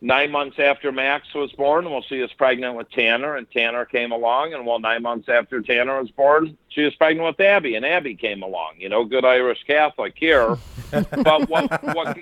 [0.00, 4.12] nine months after Max was born, well, she was pregnant with Tanner, and Tanner came
[4.12, 4.54] along.
[4.54, 8.14] And well, nine months after Tanner was born, she was pregnant with Abby, and Abby
[8.14, 8.74] came along.
[8.78, 10.56] You know, good Irish Catholic here.
[10.90, 11.82] but what,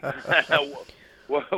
[1.29, 1.57] what,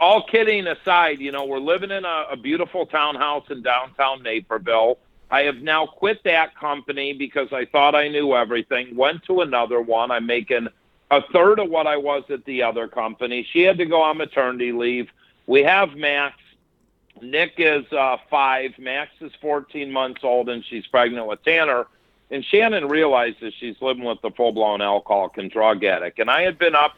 [0.00, 4.98] all kidding aside, you know, we're living in a, a beautiful townhouse in downtown Naperville.
[5.30, 8.94] I have now quit that company because I thought I knew everything.
[8.94, 10.10] Went to another one.
[10.10, 10.68] I'm making
[11.10, 13.46] a third of what I was at the other company.
[13.50, 15.08] She had to go on maternity leave
[15.46, 16.38] we have Max.
[17.20, 18.72] Nick is uh, five.
[18.78, 21.86] Max is 14 months old, and she's pregnant with Tanner.
[22.30, 26.18] And Shannon realizes she's living with a full blown alcoholic and drug addict.
[26.18, 26.94] And I had been up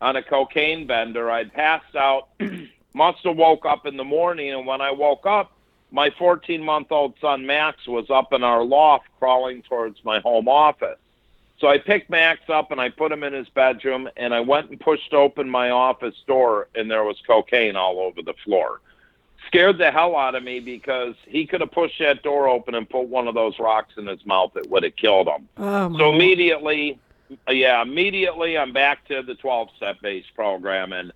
[0.00, 1.30] on a cocaine bender.
[1.30, 2.28] I'd passed out,
[2.94, 4.52] must have woke up in the morning.
[4.52, 5.52] And when I woke up,
[5.90, 10.48] my 14 month old son Max was up in our loft crawling towards my home
[10.48, 10.98] office.
[11.60, 14.70] So I picked Max up and I put him in his bedroom and I went
[14.70, 18.80] and pushed open my office door and there was cocaine all over the floor.
[19.48, 22.88] Scared the hell out of me because he could have pushed that door open and
[22.88, 24.56] put one of those rocks in his mouth.
[24.56, 25.48] It would have killed him.
[25.56, 27.00] Oh, so immediately,
[27.48, 31.12] yeah, immediately I'm back to the 12 step based program and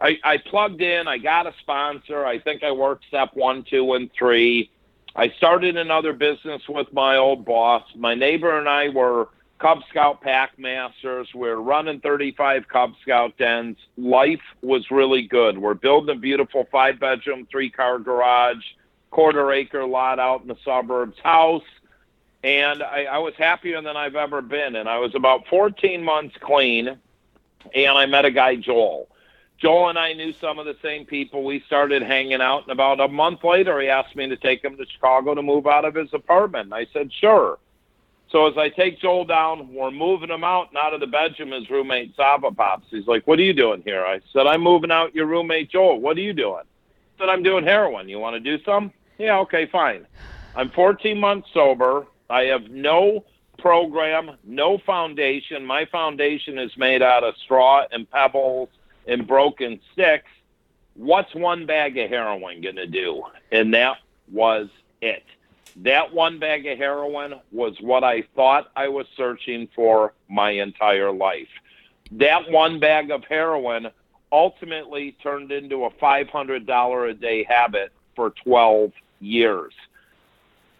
[0.00, 1.06] I, I plugged in.
[1.06, 2.26] I got a sponsor.
[2.26, 4.70] I think I worked step one, two, and three.
[5.14, 7.84] I started another business with my old boss.
[7.94, 9.28] My neighbor and I were
[9.62, 11.28] Cub Scout pack masters.
[11.32, 13.76] We're running 35 Cub Scout dens.
[13.96, 15.56] Life was really good.
[15.56, 18.64] We're building a beautiful five bedroom, three car garage,
[19.12, 21.62] quarter acre lot out in the suburbs house.
[22.42, 24.74] And I, I was happier than I've ever been.
[24.74, 26.98] And I was about 14 months clean.
[27.72, 29.06] And I met a guy, Joel.
[29.58, 31.44] Joel and I knew some of the same people.
[31.44, 32.64] We started hanging out.
[32.64, 35.68] And about a month later, he asked me to take him to Chicago to move
[35.68, 36.64] out of his apartment.
[36.64, 37.60] And I said, sure.
[38.32, 41.52] So as I take Joel down, we're moving him out and out of the bedroom.
[41.52, 42.86] His roommate Saba pops.
[42.90, 46.00] He's like, "What are you doing here?" I said, "I'm moving out your roommate Joel.
[46.00, 48.08] What are you doing?" I said, "I'm doing heroin.
[48.08, 50.06] You want to do some?" Yeah, okay, fine.
[50.56, 52.06] I'm 14 months sober.
[52.30, 53.24] I have no
[53.58, 55.64] program, no foundation.
[55.64, 58.70] My foundation is made out of straw and pebbles
[59.06, 60.30] and broken sticks.
[60.94, 63.22] What's one bag of heroin going to do?
[63.50, 63.98] And that
[64.30, 64.68] was
[65.02, 65.24] it.
[65.76, 71.10] That one bag of heroin was what I thought I was searching for my entire
[71.12, 71.48] life.
[72.12, 73.88] That one bag of heroin
[74.30, 79.72] ultimately turned into a $500 a day habit for 12 years.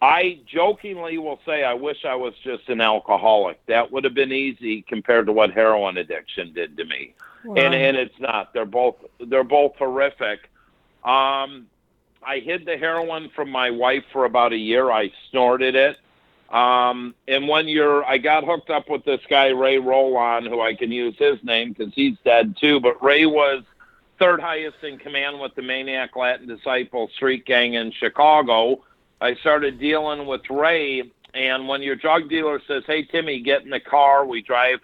[0.02, 3.64] I jokingly will say I wish I was just an alcoholic.
[3.66, 7.14] That would have been easy compared to what heroin addiction did to me.
[7.44, 7.54] Wow.
[7.54, 8.52] And and it's not.
[8.52, 10.50] They're both they're both horrific.
[11.04, 11.68] Um,
[12.26, 14.90] I hid the heroin from my wife for about a year.
[14.90, 15.98] I snorted it.
[16.50, 20.74] Um, and one year I got hooked up with this guy, Ray Rollon, who I
[20.74, 22.78] can use his name because he's dead too.
[22.78, 23.64] But Ray was
[24.18, 28.84] third highest in command with the Maniac Latin Disciple Street Gang in Chicago.
[29.20, 31.10] I started dealing with Ray.
[31.34, 34.80] And when your drug dealer says, Hey, Timmy, get in the car, we drive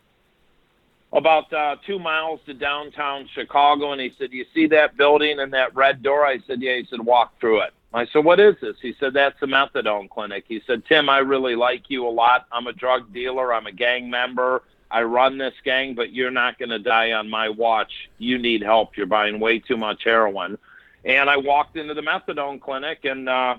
[1.12, 5.52] about uh, two miles to downtown Chicago, and he said, "You see that building and
[5.54, 8.56] that red door?" I said, "Yeah." He said, "Walk through it." I said, "What is
[8.60, 12.10] this?" He said, "That's the methadone clinic." He said, "Tim, I really like you a
[12.10, 12.46] lot.
[12.52, 13.54] I'm a drug dealer.
[13.54, 14.62] I'm a gang member.
[14.90, 18.10] I run this gang, but you're not going to die on my watch.
[18.18, 18.96] You need help.
[18.96, 20.58] You're buying way too much heroin."
[21.04, 23.56] And I walked into the methadone clinic and uh,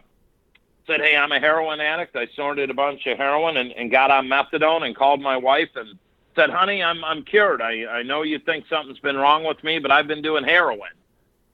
[0.86, 2.16] said, "Hey, I'm a heroin addict.
[2.16, 5.70] I snorted a bunch of heroin and, and got on methadone and called my wife
[5.76, 5.97] and."
[6.40, 7.62] Said, "Honey, I'm I'm cured.
[7.62, 10.92] I I know you think something's been wrong with me, but I've been doing heroin."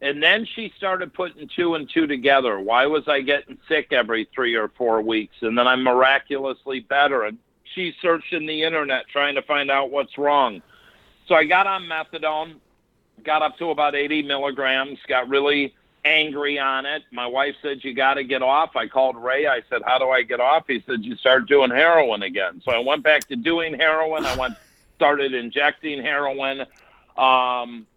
[0.02, 2.60] And then she started putting two and two together.
[2.60, 5.36] Why was I getting sick every three or four weeks?
[5.42, 7.24] And then I'm miraculously better.
[7.24, 7.40] And
[7.74, 10.62] she's searching the internet trying to find out what's wrong.
[11.28, 12.56] So I got on methadone,
[13.24, 15.74] got up to about 80 milligrams, got really
[16.04, 17.02] angry on it.
[17.12, 18.76] My wife said, You got to get off.
[18.76, 19.48] I called Ray.
[19.48, 20.66] I said, How do I get off?
[20.68, 22.62] He said, You start doing heroin again.
[22.64, 24.26] So I went back to doing heroin.
[24.26, 24.56] I went
[24.96, 26.62] started injecting heroin.
[27.18, 27.88] Um,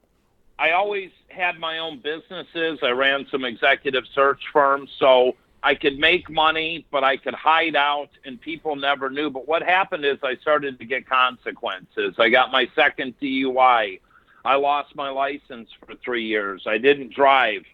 [0.59, 2.81] I always had my own businesses.
[2.83, 7.77] I ran some executive search firms, so I could make money, but I could hide
[7.77, 9.31] out, and people never knew.
[9.31, 12.15] But what happened is I started to get consequences.
[12.19, 14.01] I got my second DUI.
[14.45, 16.63] I lost my license for three years.
[16.67, 17.65] I didn't drive.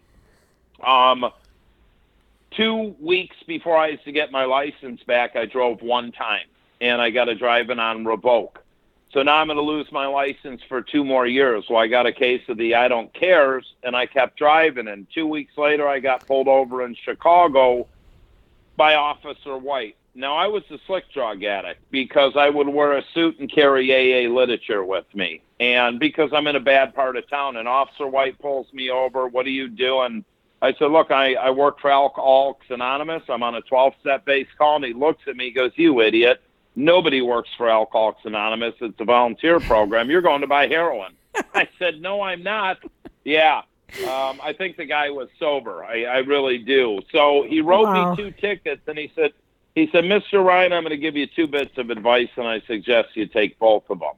[0.85, 1.31] Um,
[2.51, 6.47] two weeks before I used to get my license back, I drove one time,
[6.81, 8.64] and I got a driving on revoke.
[9.15, 11.63] So now I'm going to lose my license for two more years.
[11.69, 14.89] Well, I got a case of the I don't cares, and I kept driving.
[14.89, 17.87] And two weeks later, I got pulled over in Chicago
[18.75, 19.95] by Officer White.
[20.15, 23.89] Now, I was a slick drug addict because I would wear a suit and carry
[23.89, 25.41] AA literature with me.
[25.61, 29.29] And because I'm in a bad part of town, and Officer White pulls me over,
[29.29, 30.25] What are you doing?
[30.61, 33.23] I said, Look, I, I work for Alcoholics Anonymous.
[33.29, 34.75] I'm on a 12 step base call.
[34.75, 36.41] And he looks at me, goes, You idiot.
[36.75, 38.75] Nobody works for Alcoholics Anonymous.
[38.81, 40.09] It's a volunteer program.
[40.09, 41.13] You're going to buy heroin.
[41.53, 42.77] I said, No, I'm not.
[43.23, 43.61] Yeah.
[44.03, 45.83] Um, I think the guy was sober.
[45.83, 46.99] I, I really do.
[47.11, 48.11] So he wrote wow.
[48.11, 49.31] me two tickets and he said,
[49.73, 50.43] he said, Mr.
[50.43, 53.57] Ryan, I'm going to give you two bits of advice and I suggest you take
[53.59, 54.13] both of them.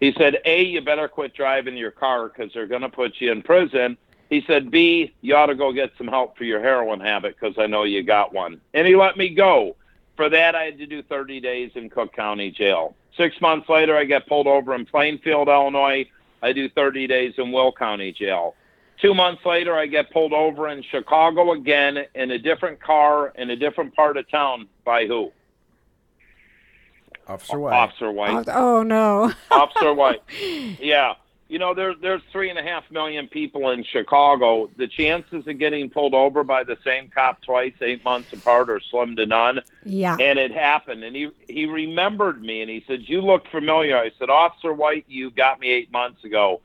[0.00, 3.32] He said, A, you better quit driving your car because they're going to put you
[3.32, 3.96] in prison.
[4.28, 7.56] He said, B, you ought to go get some help for your heroin habit because
[7.58, 8.60] I know you got one.
[8.74, 9.76] And he let me go.
[10.16, 12.96] For that, I had to do 30 days in Cook County Jail.
[13.16, 16.06] Six months later, I get pulled over in Plainfield, Illinois.
[16.42, 18.54] I do 30 days in Will County Jail.
[19.00, 23.50] Two months later, I get pulled over in Chicago again in a different car in
[23.50, 24.68] a different part of town.
[24.84, 25.32] By who?
[27.26, 27.74] Officer White.
[27.74, 28.48] Officer White.
[28.48, 29.32] Oh, no.
[29.50, 30.22] Officer White.
[30.80, 31.14] Yeah
[31.48, 34.68] you know, there, there's three and a half million people in Chicago.
[34.76, 38.80] The chances of getting pulled over by the same cop twice, eight months apart, are
[38.80, 39.60] slim to none.
[39.84, 40.16] Yeah.
[40.18, 41.04] And it happened.
[41.04, 43.96] And he, he remembered me and he said, You look familiar.
[43.96, 46.60] I said, Officer White, you got me eight months ago.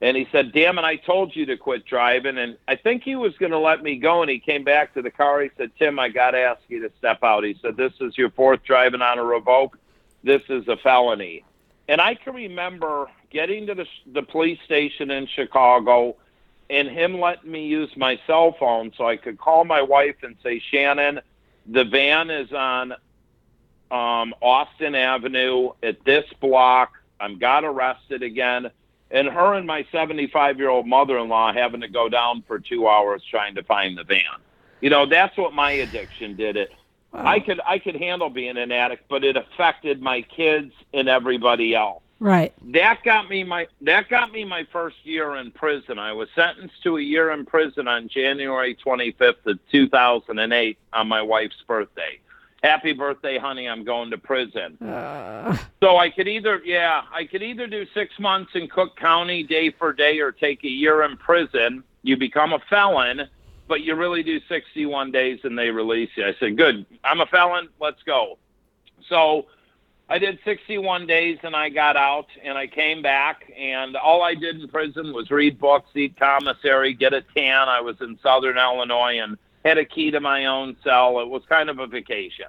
[0.00, 2.38] And he said, Damn it, I told you to quit driving.
[2.38, 4.22] And I think he was going to let me go.
[4.22, 5.42] And he came back to the car.
[5.42, 7.44] He said, Tim, I got to ask you to step out.
[7.44, 9.78] He said, This is your fourth driving on a revoke.
[10.22, 11.44] This is a felony.
[11.88, 16.16] And I can remember getting to the, the police station in Chicago
[16.70, 20.36] and him letting me use my cell phone so I could call my wife and
[20.42, 21.20] say, Shannon,
[21.66, 22.92] the van is on
[23.90, 26.92] um, Austin Avenue at this block.
[27.20, 28.70] I'm got arrested again.
[29.10, 32.58] And her and my 75 year old mother in law having to go down for
[32.58, 34.22] two hours trying to find the van.
[34.80, 36.56] You know, that's what my addiction did.
[36.56, 36.70] It.
[37.12, 37.26] Wow.
[37.26, 41.74] I could I could handle being an addict, but it affected my kids and everybody
[41.74, 42.03] else.
[42.24, 42.54] Right.
[42.72, 45.98] That got me my that got me my first year in prison.
[45.98, 51.20] I was sentenced to a year in prison on January 25th of 2008 on my
[51.20, 52.18] wife's birthday.
[52.62, 53.68] Happy birthday, honey!
[53.68, 54.78] I'm going to prison.
[54.82, 55.54] Uh...
[55.82, 59.70] So I could either, yeah, I could either do six months in Cook County day
[59.70, 61.84] for day, or take a year in prison.
[62.00, 63.28] You become a felon,
[63.68, 66.24] but you really do 61 days and they release you.
[66.24, 66.86] I said, good.
[67.04, 67.68] I'm a felon.
[67.78, 68.38] Let's go.
[69.10, 69.44] So
[70.08, 74.34] I did 61 days and I got out and I came back and all I
[74.34, 77.68] did in prison was read books, eat commissary, get a tan.
[77.68, 81.20] I was in Southern Illinois and had a key to my own cell.
[81.20, 82.48] It was kind of a vacation.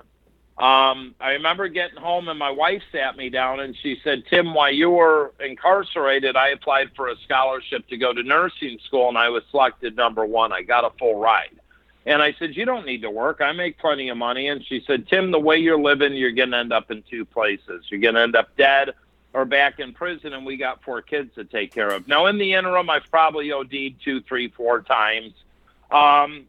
[0.57, 4.53] Um, I remember getting home and my wife sat me down and she said, Tim,
[4.53, 9.17] while you were incarcerated, I applied for a scholarship to go to nursing school and
[9.17, 10.51] I was selected number one.
[10.51, 11.59] I got a full ride.
[12.05, 13.41] And I said, You don't need to work.
[13.41, 14.47] I make plenty of money.
[14.47, 17.25] And she said, Tim, the way you're living, you're going to end up in two
[17.25, 17.85] places.
[17.89, 18.93] You're going to end up dead
[19.33, 20.33] or back in prison.
[20.33, 22.07] And we got four kids to take care of.
[22.07, 25.33] Now, in the interim, I've probably OD'd two, three, four times.
[25.91, 26.45] Um,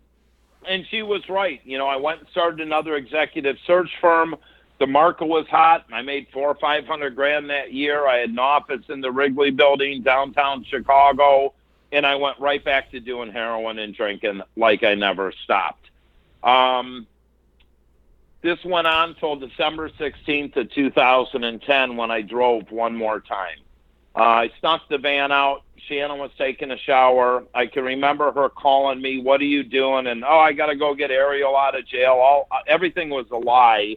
[0.69, 1.61] and she was right.
[1.65, 4.37] You know, I went and started another executive search firm.
[4.79, 5.87] the market was hot.
[5.93, 8.07] I made four or five hundred grand that year.
[8.07, 11.55] I had an office in the Wrigley Building, downtown Chicago,
[11.93, 15.89] and I went right back to doing heroin and drinking like I never stopped.
[16.43, 17.07] Um,
[18.43, 23.59] this went on till December 16th of 2010 when I drove one more time.
[24.15, 25.63] Uh, I snuck the van out.
[25.89, 27.45] Shannon was taking a shower.
[27.55, 30.77] I can remember her calling me, "What are you doing?" And oh, I got to
[30.77, 32.13] go get Ariel out of jail.
[32.13, 33.97] All everything was a lie.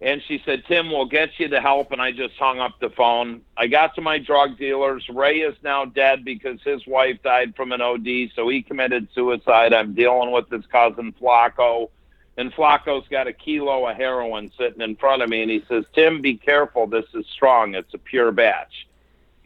[0.00, 2.90] And she said, "Tim, we'll get you the help." And I just hung up the
[2.90, 3.42] phone.
[3.56, 5.08] I got to my drug dealers.
[5.08, 9.72] Ray is now dead because his wife died from an OD, so he committed suicide.
[9.72, 11.90] I'm dealing with his cousin Flacco
[12.38, 15.84] and Flacco's got a kilo of heroin sitting in front of me, and he says,
[15.92, 16.86] "Tim, be careful.
[16.86, 17.74] This is strong.
[17.74, 18.86] It's a pure batch."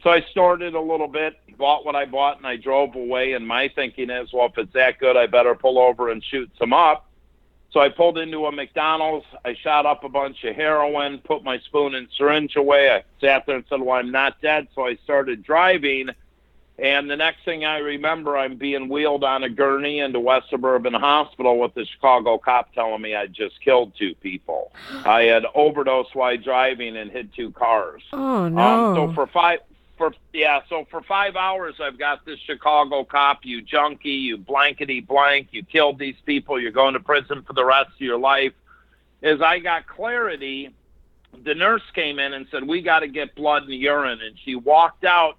[0.03, 3.33] So I stored it a little bit, bought what I bought, and I drove away.
[3.33, 6.51] And my thinking is, well, if it's that good, I better pull over and shoot
[6.59, 7.07] some up.
[7.73, 9.25] So I pulled into a McDonald's.
[9.43, 12.91] I shot up a bunch of heroin, put my spoon and syringe away.
[12.91, 14.67] I sat there and said, well, I'm not dead.
[14.75, 16.09] So I started driving
[16.79, 20.93] and the next thing I remember, I'm being wheeled on a gurney into West Suburban
[20.93, 24.71] Hospital with the Chicago cop telling me I just killed two people.
[25.05, 28.01] I had overdosed while driving and hit two cars.
[28.11, 28.61] Oh no!
[28.61, 29.59] Um, so for five,
[29.97, 33.39] for yeah, so for five hours, I've got this Chicago cop.
[33.43, 35.49] You junkie, you blankety blank.
[35.51, 36.59] You killed these people.
[36.59, 38.53] You're going to prison for the rest of your life.
[39.21, 40.73] As I got clarity,
[41.43, 44.55] the nurse came in and said, "We got to get blood and urine," and she
[44.55, 45.37] walked out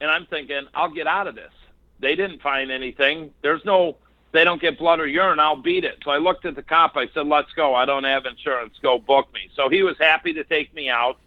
[0.00, 1.52] and I'm thinking, I'll get out of this.
[2.00, 3.30] They didn't find anything.
[3.42, 3.96] There's no,
[4.32, 5.40] they don't get blood or urine.
[5.40, 5.98] I'll beat it.
[6.04, 6.96] So I looked at the cop.
[6.96, 7.74] I said, let's go.
[7.74, 8.74] I don't have insurance.
[8.82, 9.48] Go book me.
[9.54, 11.18] So he was happy to take me out.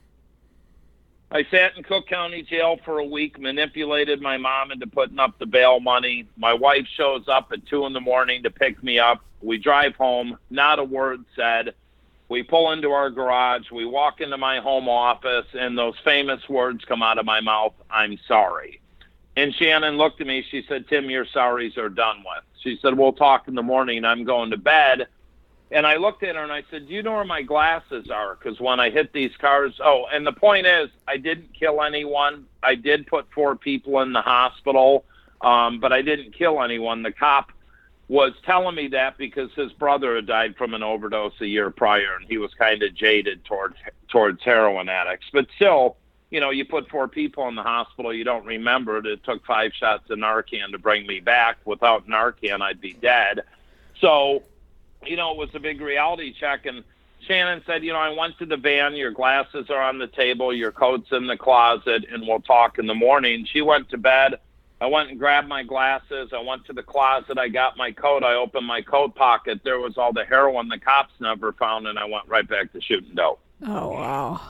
[1.30, 5.38] I sat in Cook County Jail for a week, manipulated my mom into putting up
[5.40, 6.26] the bail money.
[6.38, 9.22] My wife shows up at two in the morning to pick me up.
[9.42, 11.76] We drive home, not a word said.
[12.30, 16.84] We pull into our garage, we walk into my home office, and those famous words
[16.86, 18.82] come out of my mouth I'm sorry.
[19.38, 20.44] And Shannon looked at me.
[20.50, 22.44] She said, Tim, your sorries are done with.
[22.64, 24.04] She said, We'll talk in the morning.
[24.04, 25.08] I'm going to bed.
[25.70, 28.36] And I looked at her and I said, Do you know where my glasses are?
[28.36, 32.46] Because when I hit these cars, oh, and the point is, I didn't kill anyone.
[32.64, 35.04] I did put four people in the hospital,
[35.42, 37.04] um, but I didn't kill anyone.
[37.04, 37.52] The cop
[38.08, 42.16] was telling me that because his brother had died from an overdose a year prior,
[42.18, 43.76] and he was kind of jaded towards
[44.08, 45.28] towards heroin addicts.
[45.34, 45.98] But still,
[46.30, 49.06] you know, you put four people in the hospital, you don't remember it.
[49.06, 51.58] It took five shots of Narcan to bring me back.
[51.66, 53.42] Without Narcan, I'd be dead.
[54.00, 54.44] So,
[55.06, 56.66] you know, it was a big reality check.
[56.66, 56.84] And
[57.22, 58.96] Shannon said, you know, I went to the van.
[58.96, 60.54] Your glasses are on the table.
[60.54, 63.46] Your coat's in the closet, and we'll talk in the morning.
[63.52, 64.36] She went to bed.
[64.80, 66.30] I went and grabbed my glasses.
[66.34, 67.40] I went to the closet.
[67.40, 68.24] I got my coat.
[68.24, 69.62] I opened my coat pocket.
[69.64, 72.82] There was all the heroin the cops never found, and I went right back to
[72.82, 73.40] shooting dope.
[73.66, 74.42] Oh, wow.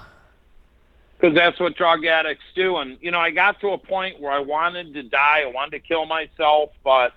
[1.18, 2.76] Because that's what drug addicts do.
[2.78, 5.44] And, you know, I got to a point where I wanted to die.
[5.48, 7.14] I wanted to kill myself, but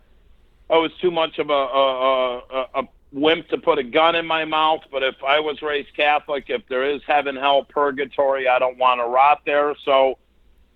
[0.71, 4.27] I was too much of a, a, a, a wimp to put a gun in
[4.27, 4.83] my mouth.
[4.91, 9.01] But if I was raised Catholic, if there is heaven, hell, purgatory, I don't want
[9.01, 9.75] to rot there.
[9.85, 10.19] So,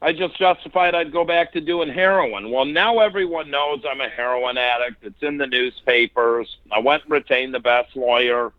[0.05, 2.51] I just justified I'd go back to doing heroin.
[2.51, 5.03] Well, now everyone knows I'm a heroin addict.
[5.03, 6.59] It's in the newspapers.
[6.71, 8.53] I went and retained the best lawyer.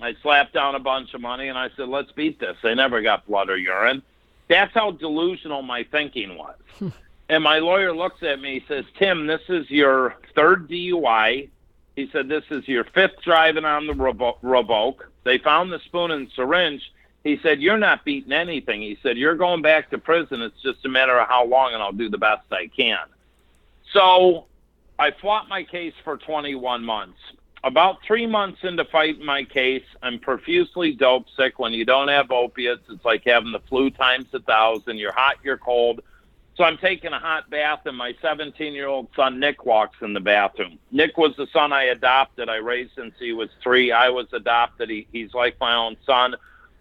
[0.00, 2.56] I slapped down a bunch of money and I said, let's beat this.
[2.62, 4.02] They never got blood or urine.
[4.48, 6.56] That's how delusional my thinking was.
[6.78, 6.88] Hmm.
[7.28, 11.50] and my lawyer looks at me, says, Tim, this is your third DUI.
[11.98, 15.10] He said, this is your fifth driving on the revo- revoke.
[15.24, 16.82] They found the spoon and syringe
[17.24, 18.80] he said, You're not beating anything.
[18.80, 20.40] He said, You're going back to prison.
[20.40, 23.06] It's just a matter of how long, and I'll do the best I can.
[23.92, 24.46] So
[24.98, 27.18] I fought my case for 21 months.
[27.64, 31.58] About three months into fighting my case, I'm profusely dope sick.
[31.58, 34.98] When you don't have opiates, it's like having the flu times a thousand.
[34.98, 36.00] You're hot, you're cold.
[36.58, 40.12] So I'm taking a hot bath, and my 17 year old son, Nick, walks in
[40.12, 40.80] the bathroom.
[40.90, 42.48] Nick was the son I adopted.
[42.48, 43.92] I raised since he was three.
[43.92, 44.90] I was adopted.
[44.90, 46.34] He, he's like my own son.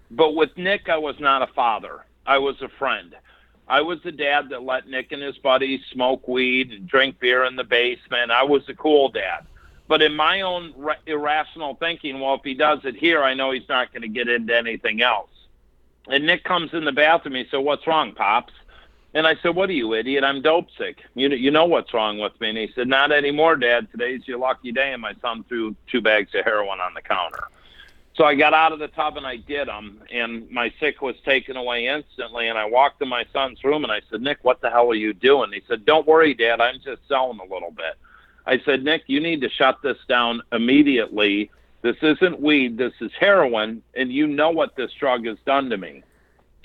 [0.10, 2.04] But with Nick, I was not a father.
[2.26, 3.16] I was a friend.
[3.68, 7.44] I was the dad that let Nick and his buddies smoke weed and drink beer
[7.44, 8.32] in the basement.
[8.32, 9.46] I was the cool dad.
[9.88, 13.52] But in my own ra- irrational thinking, well, if he does it here, I know
[13.52, 15.30] he's not going to get into anything else.
[16.10, 17.36] And Nick comes in the bathroom.
[17.36, 18.54] He said, "What's wrong, pops?"
[19.18, 20.24] And I said, "What are you, idiot?
[20.24, 20.98] I'm dope sick.
[21.16, 23.88] You know, you know what's wrong with me." And he said, "Not anymore, Dad.
[23.92, 27.48] Today's your lucky day." And my son threw two bags of heroin on the counter.
[28.18, 31.16] So I got out of the tub and I did them, and my sick was
[31.24, 32.48] taken away instantly.
[32.48, 34.96] And I walked to my son's room and I said, Nick, what the hell are
[34.96, 35.52] you doing?
[35.52, 37.96] He said, Don't worry, Dad, I'm just selling a little bit.
[38.46, 41.52] I said, Nick, you need to shut this down immediately.
[41.84, 42.78] This isn't weed.
[42.78, 43.84] This is heroin.
[43.96, 46.04] And you know what this drug has done to me.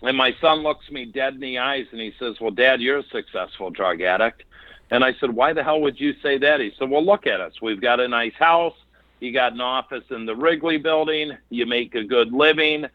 [0.03, 2.99] And my son looks me dead in the eyes and he says, Well, Dad, you're
[2.99, 4.43] a successful drug addict.
[4.91, 6.61] And I said, Why the hell would you say that?
[6.61, 7.63] He said, Well, look at us.
[7.63, 8.75] We've got a nice house.
[9.21, 11.37] You got an office in the Wrigley building.
[11.49, 12.87] You make a good living.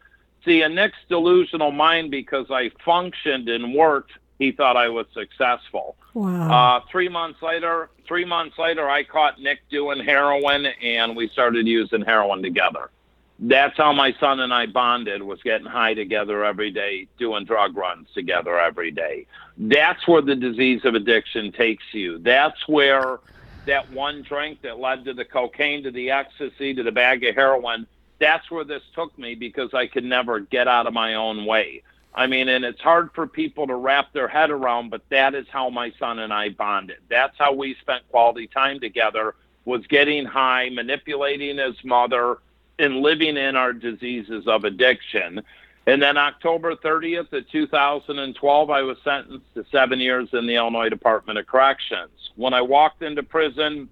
[0.44, 5.96] See, a Nick's delusional mind, because I functioned and worked, he thought I was successful.
[6.14, 6.76] Wow.
[6.76, 11.66] Uh, three months later, three months later, I caught Nick doing heroin, and we started
[11.66, 12.90] using heroin together.
[13.38, 15.22] That's how my son and I bonded.
[15.22, 19.26] Was getting high together every day, doing drug runs together every day.
[19.56, 22.18] That's where the disease of addiction takes you.
[22.18, 23.20] That's where
[23.66, 27.34] that one drink that led to the cocaine, to the ecstasy, to the bag of
[27.34, 27.86] heroin.
[28.18, 31.82] That's where this took me because I could never get out of my own way.
[32.14, 35.46] I mean, and it's hard for people to wrap their head around, but that is
[35.50, 36.98] how my son and I bonded.
[37.08, 42.38] That's how we spent quality time together was getting high, manipulating his mother,
[42.78, 45.42] and living in our diseases of addiction.
[45.86, 50.90] And then October 30th of 2012, I was sentenced to seven years in the Illinois
[50.90, 52.10] Department of Corrections.
[52.36, 53.88] When I walked into prison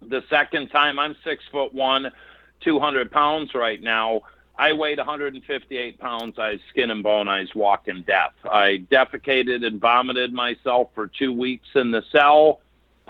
[0.00, 2.12] the second time, I'm six foot one,
[2.60, 4.22] 200 pounds right now.
[4.56, 6.38] I weighed 158 pounds.
[6.38, 7.28] I was skin and bone.
[7.28, 8.34] I was walking death.
[8.44, 12.60] I defecated and vomited myself for two weeks in the cell.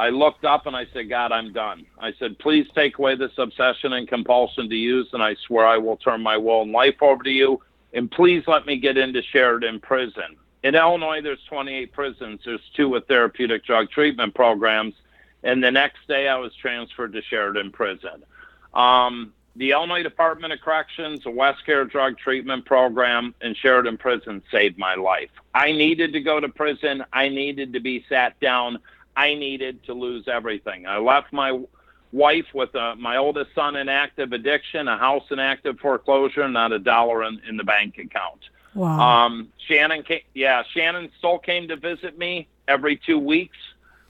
[0.01, 1.85] I looked up and I said, God, I'm done.
[1.99, 5.77] I said, please take away this obsession and compulsion to use, and I swear I
[5.77, 7.61] will turn my will and life over to you.
[7.93, 10.37] And please let me get into Sheridan Prison.
[10.63, 12.41] In Illinois, there's 28 prisons.
[12.47, 14.95] There's two with therapeutic drug treatment programs.
[15.43, 18.25] And the next day, I was transferred to Sheridan Prison.
[18.73, 24.79] Um, the Illinois Department of Corrections, the WestCare Drug Treatment Program, and Sheridan Prison saved
[24.79, 25.29] my life.
[25.53, 27.05] I needed to go to prison.
[27.13, 28.79] I needed to be sat down.
[29.17, 30.87] I needed to lose everything.
[30.87, 31.61] I left my
[32.13, 36.73] wife with uh, my oldest son in active addiction, a house in active foreclosure, not
[36.73, 38.41] a dollar in, in the bank account.
[38.75, 38.99] Wow.
[38.99, 43.57] Um, Shannon came, yeah, Shannon still came to visit me every two weeks.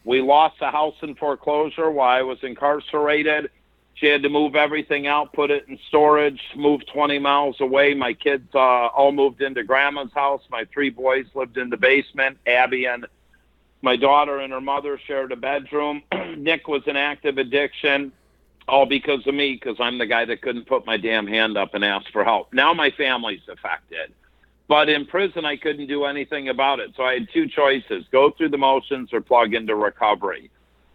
[0.04, 3.50] We lost a house in foreclosure while I was incarcerated.
[3.94, 7.92] She had to move everything out, put it in storage, move 20 miles away.
[7.92, 10.40] My kids uh, all moved into grandma's house.
[10.50, 12.38] My three boys lived in the basement.
[12.46, 13.06] Abby and
[13.82, 16.02] my daughter and her mother shared a bedroom.
[16.36, 18.12] Nick was in active addiction,
[18.68, 21.74] all because of me, because I'm the guy that couldn't put my damn hand up
[21.74, 22.52] and ask for help.
[22.52, 24.12] Now my family's affected.
[24.68, 26.92] But in prison, I couldn't do anything about it.
[26.96, 30.50] So I had two choices go through the motions or plug into recovery.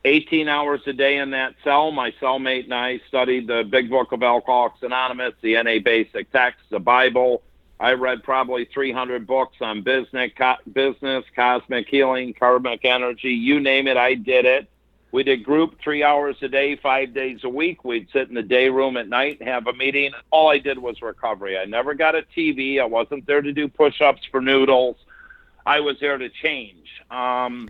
[0.05, 1.91] 18 hours a day in that cell.
[1.91, 6.61] My cellmate and I studied the Big Book of Alcoholics Anonymous, the NA Basic Text,
[6.69, 7.41] the Bible.
[7.79, 13.87] I read probably 300 books on business, co- business, cosmic healing, karmic energy, you name
[13.87, 14.69] it, I did it.
[15.11, 17.85] We did group three hours a day, five days a week.
[17.85, 20.11] We'd sit in the day room at night and have a meeting.
[20.29, 21.57] All I did was recovery.
[21.57, 22.81] I never got a TV.
[22.81, 24.97] I wasn't there to do push ups for noodles.
[25.65, 26.89] I was there to change.
[27.09, 27.69] Um,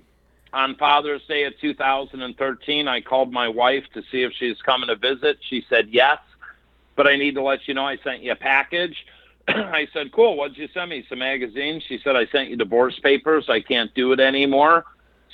[0.53, 4.95] on Father's Day of 2013, I called my wife to see if she's coming to
[4.95, 5.37] visit.
[5.47, 6.17] She said yes,
[6.95, 9.05] but I need to let you know I sent you a package.
[9.47, 10.37] I said, cool.
[10.37, 11.05] What'd you send me?
[11.07, 11.83] Some magazines?
[11.87, 13.45] She said, I sent you divorce papers.
[13.49, 14.85] I can't do it anymore.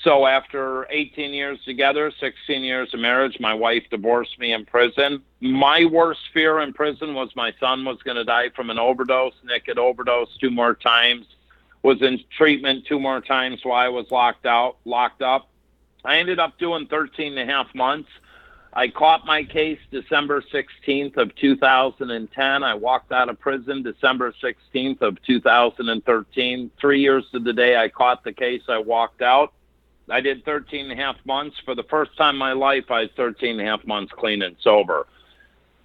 [0.03, 5.21] So after 18 years together, 16 years of marriage, my wife divorced me in prison.
[5.41, 9.35] My worst fear in prison was my son was going to die from an overdose.
[9.43, 11.27] Nick had overdosed two more times
[11.83, 15.49] was in treatment two more times while I was locked out, locked up.
[16.03, 18.09] I ended up doing 13 and a half months.
[18.73, 22.63] I caught my case December 16th of 2010.
[22.63, 26.71] I walked out of prison December 16th of 2013.
[26.79, 29.53] Three years to the day I caught the case, I walked out.
[30.09, 31.57] I did 13 and a half months.
[31.65, 34.41] For the first time in my life, I was 13 and a half months clean
[34.41, 35.05] and sober.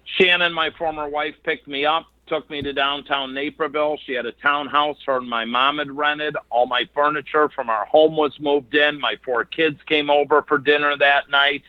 [0.05, 3.97] Shannon, my former wife, picked me up took me to downtown Naperville.
[4.05, 6.35] She had a townhouse her and my mom had rented.
[6.49, 8.99] All my furniture from our home was moved in.
[8.99, 11.63] My four kids came over for dinner that night,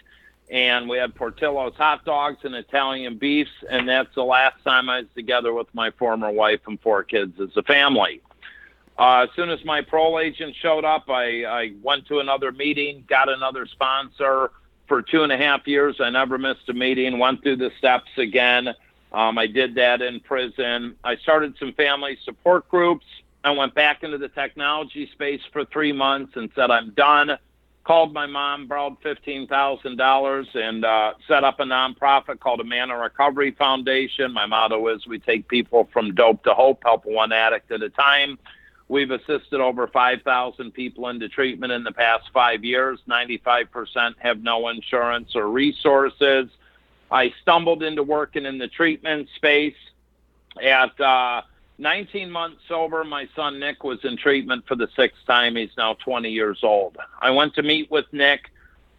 [0.50, 3.50] and we had Portillo's hot dogs and Italian beefs.
[3.68, 7.38] And that's the last time I was together with my former wife and four kids
[7.40, 8.22] as a family.
[8.98, 13.04] Uh, as soon as my parole agent showed up, I, I went to another meeting,
[13.08, 14.50] got another sponsor.
[14.88, 18.10] For two and a half years, I never missed a meeting, went through the steps
[18.16, 18.74] again
[19.12, 20.96] um, I did that in prison.
[21.02, 23.06] I started some family support groups.
[23.42, 27.38] I went back into the technology space for three months and said, I'm done.
[27.88, 32.96] Called my mom, borrowed $15,000, and uh, set up a nonprofit called A Man in
[32.98, 34.30] Recovery Foundation.
[34.30, 37.88] My motto is we take people from dope to hope, help one addict at a
[37.88, 38.38] time.
[38.88, 43.00] We've assisted over 5,000 people into treatment in the past five years.
[43.08, 46.50] 95% have no insurance or resources.
[47.10, 49.76] I stumbled into working in the treatment space.
[50.62, 51.40] At uh,
[51.78, 55.56] 19 months sober, my son Nick was in treatment for the sixth time.
[55.56, 56.96] He's now 20 years old.
[57.20, 58.50] I went to meet with Nick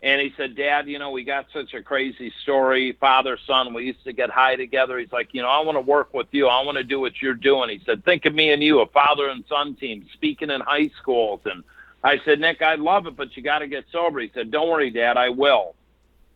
[0.01, 3.73] and he said, Dad, you know, we got such a crazy story, father, son.
[3.73, 4.97] We used to get high together.
[4.97, 6.47] He's like, you know, I want to work with you.
[6.47, 7.69] I want to do what you're doing.
[7.69, 10.89] He said, think of me and you, a father and son team, speaking in high
[11.01, 11.41] schools.
[11.43, 11.65] And
[12.01, 14.21] I said, Nick, I love it, but you got to get sober.
[14.21, 15.75] He said, don't worry, Dad, I will.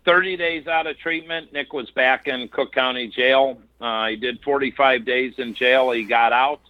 [0.06, 3.60] 30 days out of treatment, Nick was back in Cook County Jail.
[3.80, 5.92] Uh, he did 45 days in jail.
[5.92, 6.62] He got out.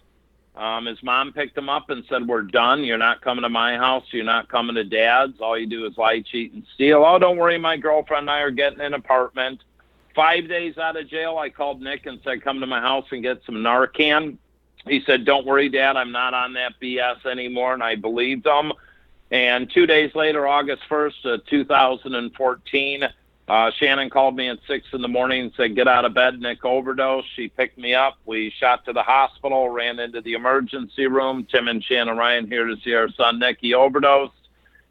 [0.56, 2.84] Um, his mom picked him up and said, "We're done.
[2.84, 4.04] You're not coming to my house.
[4.12, 5.40] You're not coming to dad's.
[5.40, 8.40] All you do is lie, cheat, and steal." Oh, don't worry, my girlfriend and I
[8.40, 9.64] are getting an apartment.
[10.14, 13.20] Five days out of jail, I called Nick and said, "Come to my house and
[13.20, 14.36] get some Narcan."
[14.86, 15.96] He said, "Don't worry, Dad.
[15.96, 18.72] I'm not on that BS anymore," and I believed him.
[19.32, 23.08] And two days later, August 1st, uh, 2014,
[23.46, 26.40] uh, Shannon called me at six in the morning and said, "Get out of bed,
[26.40, 28.16] Nick overdose." She picked me up.
[28.24, 31.46] We shot to the hospital, ran into the emergency room.
[31.50, 33.58] Tim and Shannon Ryan here to see our son Nick.
[33.60, 34.32] He overdosed,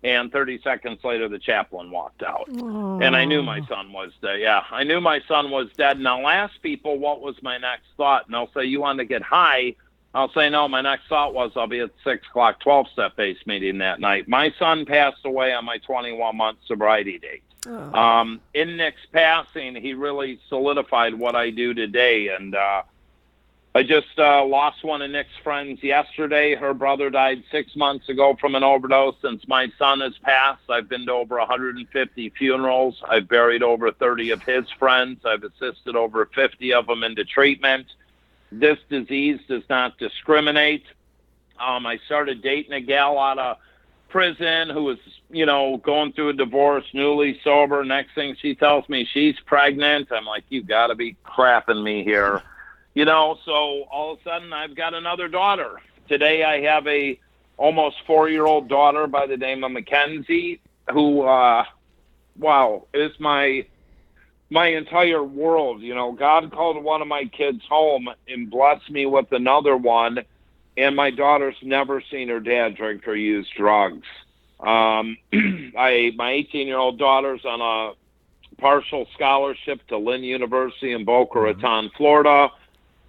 [0.04, 4.40] and 30 seconds later, the chaplain walked out, and I knew my son was dead.
[4.40, 5.98] Yeah, I knew my son was dead.
[5.98, 9.06] And I'll ask people what was my next thought, and they'll say, "You want to
[9.06, 9.76] get high."
[10.16, 13.40] I'll say, no, my next thought was I'll be at 6 o'clock 12 step base
[13.48, 14.28] meeting that night.
[14.28, 17.42] My son passed away on my 21 month sobriety date.
[17.68, 17.94] Oh.
[17.94, 22.30] Um, in Nick's passing, he really solidified what I do today.
[22.30, 22.84] And uh,
[23.76, 26.56] I just uh, lost one of Nick's friends yesterday.
[26.56, 29.16] Her brother died six months ago from an overdose.
[29.22, 33.02] Since my son has passed, I've been to over 150 funerals.
[33.08, 35.26] I've buried over 30 of his friends.
[35.26, 37.88] I've assisted over 50 of them into treatment.
[38.52, 40.84] This disease does not discriminate.
[41.60, 43.58] Um, I started dating a gal out of
[44.14, 45.00] prison who was,
[45.32, 47.84] you know, going through a divorce, newly sober.
[47.84, 50.12] Next thing she tells me she's pregnant.
[50.12, 52.44] I'm like, you got to be crapping me here.
[52.94, 55.82] You know, so all of a sudden I've got another daughter.
[56.08, 57.20] Today I have a
[57.58, 60.62] almost four year old daughter by the name of Mackenzie,
[60.92, 61.66] who, uh,
[62.38, 63.66] wow, is my
[64.52, 65.82] my entire world.
[65.82, 70.20] You know, God called one of my kids home and blessed me with another one
[70.78, 74.08] and my daughter's never seen her dad drink or use drugs.
[74.60, 75.18] Um,
[75.78, 77.94] I my 18 year old daughter's on a
[78.60, 81.62] partial scholarship to Lynn University in Boca mm-hmm.
[81.62, 82.50] Raton, Florida.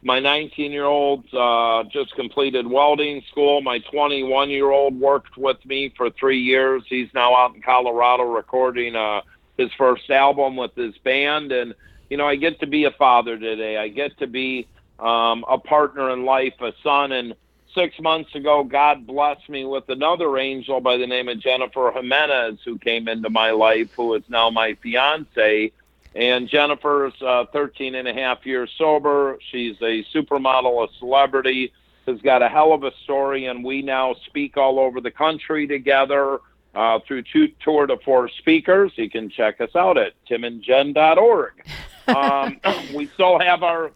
[0.03, 3.63] My 19 year old uh, just completed welding school.
[3.63, 6.83] My 21 year old worked with me for three years.
[6.87, 9.23] He's now out in Colorado recording uh,
[9.57, 11.53] his first album with his band.
[11.53, 11.75] And,
[12.11, 13.79] you know, I get to be a father today.
[13.79, 17.13] I get to be um, a partner in life, a son.
[17.13, 17.35] And,
[17.75, 22.61] six months ago, God blessed me with another angel by the name of Jennifer Jimenez,
[22.65, 25.73] who came into my life, who is now my fiance.
[26.15, 29.39] And Jennifer's uh, 13 and a half years sober.
[29.51, 31.73] She's a supermodel, a celebrity,
[32.07, 35.67] has got a hell of a story, and we now speak all over the country
[35.67, 36.41] together
[36.75, 38.93] uh, through two tour de force speakers.
[38.97, 41.53] You can check us out at timandjen.org.
[42.07, 42.61] Um,
[42.95, 43.91] we still have our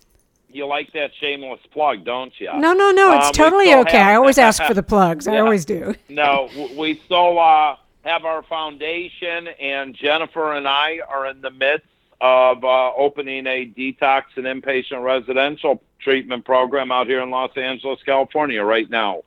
[0.51, 2.51] you like that shameless plug, don't you?
[2.55, 3.17] No, no, no.
[3.17, 3.99] It's um, totally okay.
[3.99, 5.27] Have, I always ask for the plugs.
[5.27, 5.35] yeah.
[5.35, 5.95] I always do.
[6.09, 11.87] no, we still uh, have our foundation, and Jennifer and I are in the midst
[12.21, 18.01] of uh, opening a detox and inpatient residential treatment program out here in Los Angeles,
[18.05, 19.23] California, right now.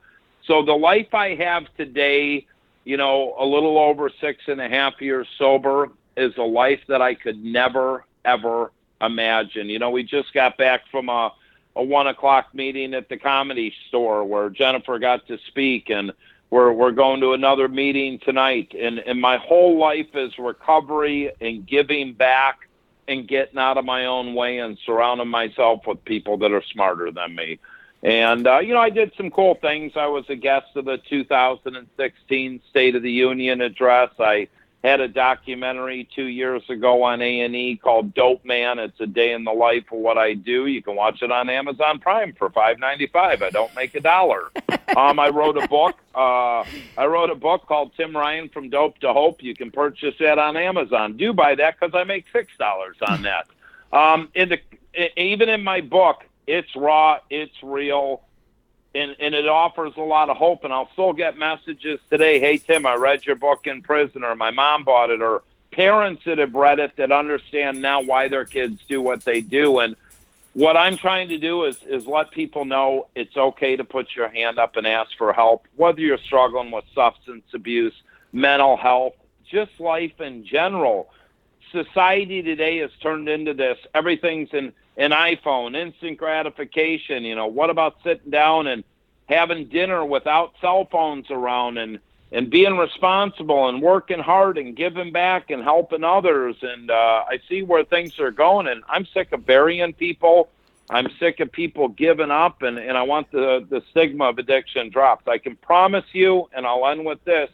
[0.46, 2.46] So the life I have today,
[2.84, 7.02] you know, a little over six and a half years sober, is a life that
[7.02, 9.70] I could never, ever imagine.
[9.70, 11.34] You know, we just got back from a,
[11.76, 16.12] a one o'clock meeting at the comedy store where Jennifer got to speak and
[16.50, 21.66] we're we're going to another meeting tonight and, and my whole life is recovery and
[21.66, 22.68] giving back
[23.08, 27.12] and getting out of my own way and surrounding myself with people that are smarter
[27.12, 27.60] than me.
[28.04, 29.94] And uh, you know, I did some cool things.
[29.96, 34.10] I was a guest of the 2016 State of the Union address.
[34.20, 34.48] I
[34.84, 38.80] had a documentary two years ago on A and E called Dope Man.
[38.80, 40.66] It's a day in the life of what I do.
[40.66, 43.44] You can watch it on Amazon Prime for five ninety five.
[43.44, 44.52] I don't make a dollar.
[44.98, 45.98] um, I wrote a book.
[46.16, 46.64] Uh,
[46.98, 49.44] I wrote a book called Tim Ryan from Dope to Hope.
[49.44, 51.16] You can purchase that on Amazon.
[51.16, 53.48] Do buy that because I make six dollars on that.
[53.94, 54.60] Um, in the
[55.16, 58.24] even in my book, it's raw, it's real
[58.94, 60.64] and, and it offers a lot of hope.
[60.64, 62.40] And I'll still get messages today.
[62.40, 66.24] Hey, Tim, I read your book in prison, or my mom bought it, or parents
[66.26, 69.80] that have read it that understand now why their kids do what they do.
[69.80, 69.96] And
[70.54, 74.28] what I'm trying to do is is let people know it's okay to put your
[74.28, 77.94] hand up and ask for help, whether you're struggling with substance abuse,
[78.34, 79.14] mental health,
[79.50, 81.10] just life in general.
[81.72, 83.78] society today has turned into this.
[83.94, 87.24] Everything's in an iPhone, instant gratification.
[87.24, 88.84] You know, what about sitting down and
[89.28, 92.00] having dinner without cell phones around and
[92.34, 96.56] and being responsible and working hard and giving back and helping others.
[96.62, 100.48] And uh, I see where things are going, and I'm sick of burying people.
[100.90, 104.90] I'm sick of people giving up, and, and I want the, the stigma of addiction
[104.90, 105.28] dropped.
[105.28, 107.50] I can promise you, and I'll end with this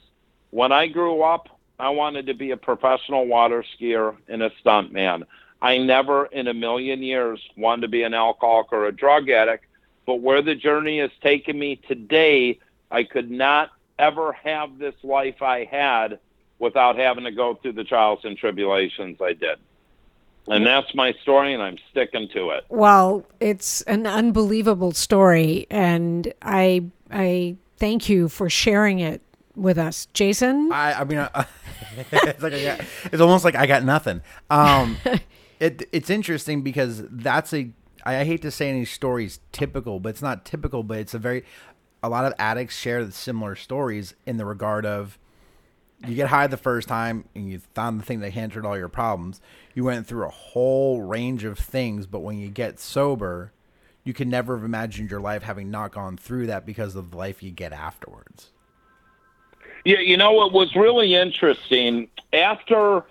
[0.51, 4.91] when I grew up, I wanted to be a professional water skier and a stunt
[4.91, 5.25] man.
[5.61, 9.65] I never in a million years wanted to be an alcoholic or a drug addict.
[10.05, 12.59] But where the journey has taken me today,
[12.91, 16.19] I could not ever have this life I had
[16.59, 19.59] without having to go through the trials and tribulations I did.
[20.49, 22.63] And that's my story, and I'm sticking to it.
[22.69, 29.21] Well, it's an unbelievable story, and I I thank you for sharing it
[29.55, 30.71] with us, Jason.
[30.71, 31.45] I, I mean, I,
[32.11, 32.81] it's like I got,
[33.11, 34.21] it's almost like I got nothing.
[34.49, 34.97] Um,
[35.59, 37.71] it it's interesting because that's a
[38.05, 41.43] I, hate to say any stories typical, but it's not typical, but it's a very
[42.01, 45.17] a lot of addicts share similar stories in the regard of
[46.05, 48.87] you get high the first time and you found the thing that answered all your
[48.87, 49.41] problems.
[49.73, 53.51] You went through a whole range of things, but when you get sober,
[54.03, 57.17] you can never have imagined your life having not gone through that because of the
[57.17, 58.51] life you get afterwards.
[59.85, 63.03] Yeah, you know what was really interesting after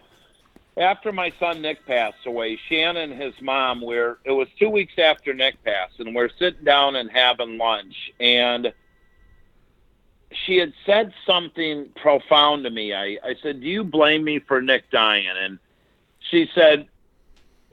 [0.77, 4.95] after my son Nick passed away, Shannon, and his mom, we're it was two weeks
[4.99, 8.72] after Nick passed, and we're sitting down and having lunch, and
[10.45, 12.93] she had said something profound to me.
[12.93, 15.29] I, I said, Do you blame me for Nick dying?
[15.29, 15.59] And
[16.31, 16.89] she said,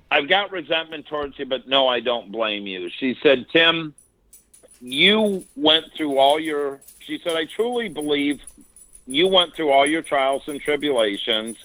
[0.10, 2.90] I've got resentment towards you, but no, I don't blame you.
[3.00, 3.96] She said, Tim,
[4.80, 8.42] you went through all your she said, I truly believe
[9.08, 11.58] you went through all your trials and tribulations.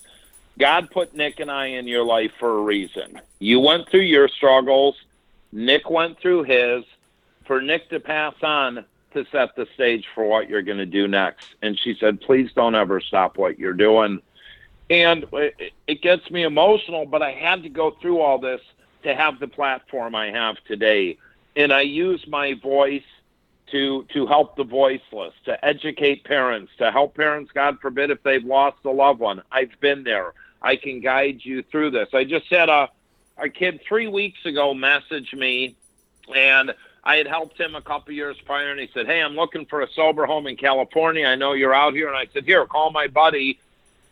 [0.59, 3.21] God put Nick and I in your life for a reason.
[3.39, 4.97] You went through your struggles.
[5.53, 6.85] Nick went through his.
[7.47, 8.85] For Nick to pass on
[9.15, 11.47] to set the stage for what you're going to do next.
[11.63, 14.21] And she said, please don't ever stop what you're doing.
[14.91, 15.25] And
[15.87, 18.61] it gets me emotional, but I had to go through all this
[19.05, 21.19] to have the platform I have today.
[21.57, 23.03] And I use my voice
[23.71, 28.45] to to help the voiceless, to educate parents, to help parents, God forbid, if they've
[28.45, 29.43] lost a loved one.
[29.53, 30.33] I've been there.
[30.63, 32.09] I can guide you through this.
[32.13, 32.89] I just had a
[33.37, 35.77] a kid three weeks ago message me,
[36.35, 39.65] and I had helped him a couple years prior, and he said, "Hey, I'm looking
[39.67, 41.27] for a sober home in California.
[41.27, 43.59] I know you're out here." And I said, "Here, call my buddy."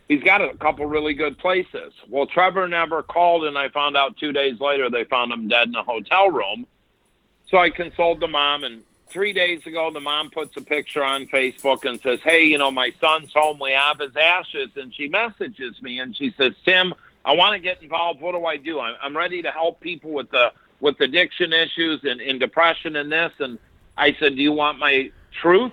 [0.09, 1.93] He's got a couple really good places.
[2.09, 5.67] Well, Trevor never called, and I found out two days later they found him dead
[5.67, 6.67] in a hotel room.
[7.49, 11.27] So I consoled the mom and three days ago, the mom puts a picture on
[11.27, 13.59] Facebook and says, Hey, you know, my son's home.
[13.61, 14.71] We have his ashes.
[14.77, 16.95] And she messages me and she says, Tim,
[17.25, 18.21] I want to get involved.
[18.21, 18.81] What do I do?
[18.81, 23.11] I'm, I'm ready to help people with the with addiction issues and, and depression and
[23.11, 23.33] this.
[23.39, 23.59] And
[23.97, 25.73] I said, Do you want my truth?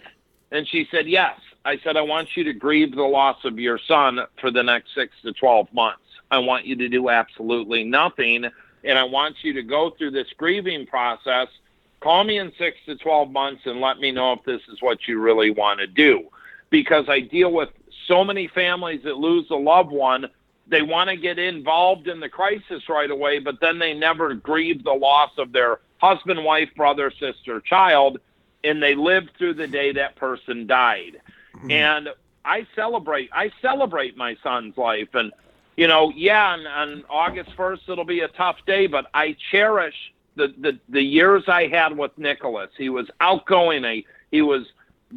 [0.51, 1.39] And she said, Yes.
[1.65, 4.93] I said, I want you to grieve the loss of your son for the next
[4.93, 6.01] six to 12 months.
[6.29, 8.45] I want you to do absolutely nothing.
[8.83, 11.47] And I want you to go through this grieving process
[12.03, 15.07] Call me in six to 12 months and let me know if this is what
[15.07, 16.27] you really want to do.
[16.69, 17.69] Because I deal with
[18.09, 20.27] so many families that lose a loved one.
[20.67, 24.83] They want to get involved in the crisis right away, but then they never grieve
[24.83, 28.19] the loss of their husband, wife, brother, sister, child,
[28.65, 31.21] and they live through the day that person died.
[31.55, 31.71] Mm-hmm.
[31.71, 32.09] And
[32.43, 35.31] I celebrate I celebrate my son's life and
[35.77, 39.95] you know, yeah, on, on August 1st it'll be a tough day, but I cherish
[40.35, 42.69] the, the, the years I had with Nicholas.
[42.77, 43.83] He was outgoing.
[43.83, 44.65] He, he was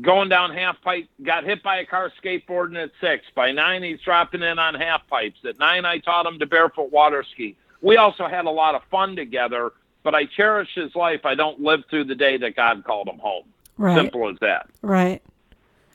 [0.01, 3.25] going down half pipe, got hit by a car skateboarding at six.
[3.35, 5.41] By nine, he's dropping in on half pipes.
[5.45, 7.57] At nine, I taught him to barefoot water ski.
[7.81, 11.25] We also had a lot of fun together, but I cherish his life.
[11.25, 13.45] I don't live through the day that God called him home.
[13.79, 13.97] Right.
[13.97, 14.69] Simple as that.
[14.83, 15.23] Right.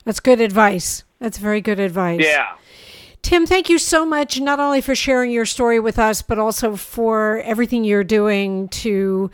[0.04, 1.04] That's good advice.
[1.18, 2.20] That's very good advice.
[2.22, 2.54] Yeah.
[3.22, 6.76] Tim, thank you so much, not only for sharing your story with us, but also
[6.76, 9.30] for everything you're doing to,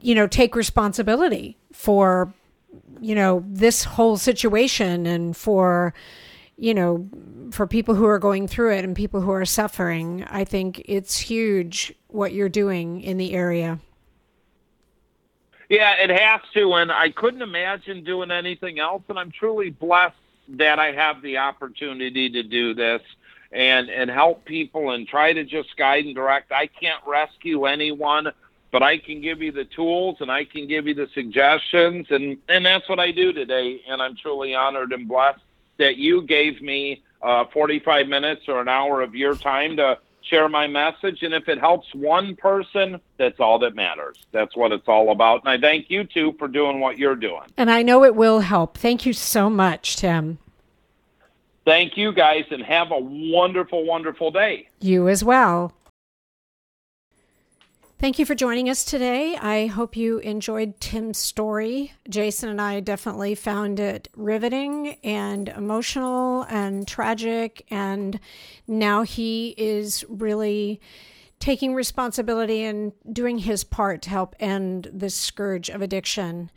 [0.00, 2.32] you know, take responsibility for,
[3.00, 5.92] you know, this whole situation and for,
[6.56, 7.08] you know,
[7.50, 10.24] for people who are going through it and people who are suffering.
[10.30, 13.80] I think it's huge what you're doing in the area.
[15.68, 16.74] Yeah, it has to.
[16.74, 19.02] And I couldn't imagine doing anything else.
[19.08, 20.16] And I'm truly blessed
[20.58, 23.02] that I have the opportunity to do this
[23.52, 26.52] and and help people and try to just guide and direct.
[26.52, 28.32] I can't rescue anyone,
[28.70, 32.38] but I can give you the tools and I can give you the suggestions and
[32.48, 35.40] and that's what I do today and I'm truly honored and blessed
[35.78, 40.48] that you gave me uh, 45 minutes or an hour of your time to share
[40.48, 41.22] my message.
[41.22, 44.18] And if it helps one person, that's all that matters.
[44.32, 45.40] That's what it's all about.
[45.44, 47.42] And I thank you too for doing what you're doing.
[47.56, 48.76] And I know it will help.
[48.76, 50.38] Thank you so much, Tim.
[51.64, 54.68] Thank you guys and have a wonderful, wonderful day.
[54.80, 55.74] You as well.
[58.00, 59.36] Thank you for joining us today.
[59.36, 61.92] I hope you enjoyed Tim's story.
[62.08, 67.66] Jason and I definitely found it riveting and emotional and tragic.
[67.70, 68.18] And
[68.66, 70.80] now he is really
[71.40, 76.50] taking responsibility and doing his part to help end this scourge of addiction.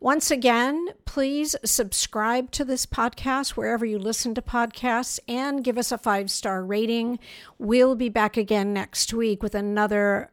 [0.00, 5.92] Once again, please subscribe to this podcast wherever you listen to podcasts and give us
[5.92, 7.20] a five star rating.
[7.56, 10.32] We'll be back again next week with another